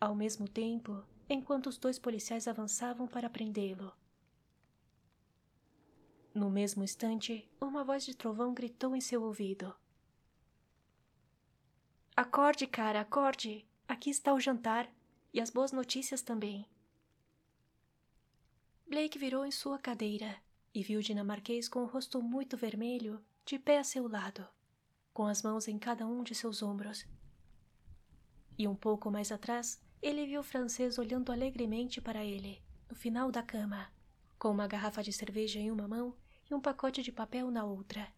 Ao 0.00 0.14
mesmo 0.14 0.48
tempo, 0.48 1.04
enquanto 1.28 1.66
os 1.66 1.76
dois 1.76 1.98
policiais 1.98 2.48
avançavam 2.48 3.06
para 3.06 3.28
prendê-lo. 3.28 3.92
No 6.34 6.48
mesmo 6.48 6.82
instante, 6.82 7.46
uma 7.60 7.84
voz 7.84 8.04
de 8.04 8.16
trovão 8.16 8.54
gritou 8.54 8.96
em 8.96 9.00
seu 9.00 9.22
ouvido. 9.22 9.74
Acorde, 12.16 12.66
cara, 12.66 13.00
acorde! 13.00 13.66
Aqui 13.86 14.10
está 14.10 14.32
o 14.32 14.40
jantar 14.40 14.90
e 15.34 15.40
as 15.40 15.50
boas 15.50 15.72
notícias 15.72 16.22
também. 16.22 16.66
Blake 18.86 19.18
virou 19.18 19.44
em 19.44 19.50
sua 19.50 19.78
cadeira 19.78 20.36
e 20.72 20.82
viu 20.82 21.00
o 21.00 21.02
dinamarquês 21.02 21.68
com 21.68 21.82
o 21.82 21.86
rosto 21.86 22.22
muito 22.22 22.56
vermelho, 22.56 23.22
de 23.44 23.58
pé 23.58 23.78
a 23.78 23.84
seu 23.84 24.08
lado, 24.08 24.46
com 25.20 25.26
as 25.26 25.42
mãos 25.42 25.68
em 25.68 25.78
cada 25.78 26.06
um 26.06 26.24
de 26.24 26.34
seus 26.34 26.62
ombros. 26.62 27.06
E 28.56 28.66
um 28.66 28.74
pouco 28.74 29.10
mais 29.10 29.30
atrás, 29.30 29.78
ele 30.00 30.24
viu 30.24 30.40
o 30.40 30.42
francês 30.42 30.96
olhando 30.96 31.30
alegremente 31.30 32.00
para 32.00 32.24
ele, 32.24 32.62
no 32.88 32.96
final 32.96 33.30
da 33.30 33.42
cama 33.42 33.92
com 34.38 34.50
uma 34.50 34.66
garrafa 34.66 35.02
de 35.02 35.12
cerveja 35.12 35.60
em 35.60 35.70
uma 35.70 35.86
mão 35.86 36.16
e 36.50 36.54
um 36.54 36.60
pacote 36.60 37.02
de 37.02 37.12
papel 37.12 37.50
na 37.50 37.64
outra. 37.64 38.08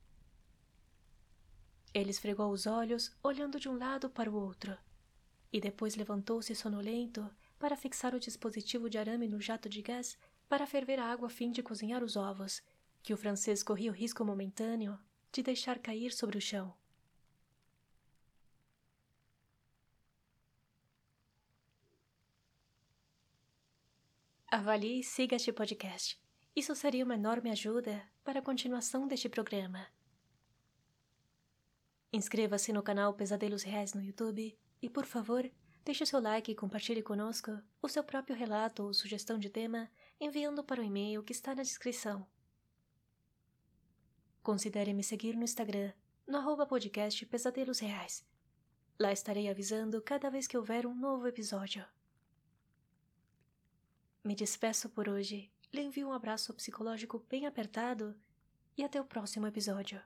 Ele 1.92 2.10
esfregou 2.10 2.52
os 2.52 2.68
olhos, 2.68 3.10
olhando 3.20 3.58
de 3.58 3.68
um 3.68 3.76
lado 3.76 4.08
para 4.08 4.30
o 4.30 4.36
outro, 4.36 4.78
e 5.52 5.60
depois 5.60 5.96
levantou-se 5.96 6.54
sonolento 6.54 7.28
para 7.58 7.76
fixar 7.76 8.14
o 8.14 8.20
dispositivo 8.20 8.88
de 8.88 8.96
arame 8.96 9.26
no 9.26 9.40
jato 9.40 9.68
de 9.68 9.82
gás 9.82 10.16
para 10.48 10.68
ferver 10.68 11.00
a 11.00 11.06
água 11.06 11.26
a 11.26 11.30
fim 11.30 11.50
de 11.50 11.64
cozinhar 11.64 12.04
os 12.04 12.14
ovos, 12.14 12.62
que 13.02 13.12
o 13.12 13.16
francês 13.16 13.60
corria 13.60 13.90
o 13.90 13.94
risco 13.94 14.24
momentâneo 14.24 14.96
de 15.32 15.42
deixar 15.42 15.80
cair 15.80 16.12
sobre 16.12 16.38
o 16.38 16.40
chão. 16.40 16.72
Avalie 24.54 25.00
e 25.00 25.02
siga 25.02 25.36
este 25.36 25.50
podcast. 25.50 26.20
Isso 26.54 26.74
seria 26.74 27.06
uma 27.06 27.14
enorme 27.14 27.50
ajuda 27.50 28.06
para 28.22 28.40
a 28.40 28.42
continuação 28.42 29.08
deste 29.08 29.26
programa. 29.26 29.86
Inscreva-se 32.12 32.70
no 32.70 32.82
canal 32.82 33.14
Pesadelos 33.14 33.62
Reais 33.62 33.94
no 33.94 34.02
YouTube 34.02 34.54
e, 34.82 34.90
por 34.90 35.06
favor, 35.06 35.50
deixe 35.82 36.04
seu 36.04 36.20
like 36.20 36.52
e 36.52 36.54
compartilhe 36.54 37.02
conosco 37.02 37.58
o 37.80 37.88
seu 37.88 38.04
próprio 38.04 38.36
relato 38.36 38.82
ou 38.82 38.92
sugestão 38.92 39.38
de 39.38 39.48
tema 39.48 39.90
enviando 40.20 40.62
para 40.62 40.82
o 40.82 40.84
e-mail 40.84 41.22
que 41.22 41.32
está 41.32 41.54
na 41.54 41.62
descrição. 41.62 42.26
Considere 44.42 44.92
me 44.92 45.02
seguir 45.02 45.34
no 45.34 45.44
Instagram, 45.44 45.94
no 46.26 46.36
arroba 46.36 46.66
podcast 46.66 47.24
Pesadelos 47.24 47.78
Reais. 47.78 48.22
Lá 49.00 49.14
estarei 49.14 49.48
avisando 49.48 50.02
cada 50.02 50.28
vez 50.28 50.46
que 50.46 50.58
houver 50.58 50.86
um 50.86 50.94
novo 50.94 51.26
episódio. 51.26 51.82
Me 54.24 54.34
despeço 54.36 54.88
por 54.88 55.08
hoje, 55.08 55.50
lhe 55.72 55.80
envio 55.80 56.08
um 56.08 56.12
abraço 56.12 56.54
psicológico 56.54 57.24
bem 57.28 57.46
apertado 57.46 58.14
e 58.76 58.84
até 58.84 59.00
o 59.00 59.04
próximo 59.04 59.46
episódio. 59.46 60.00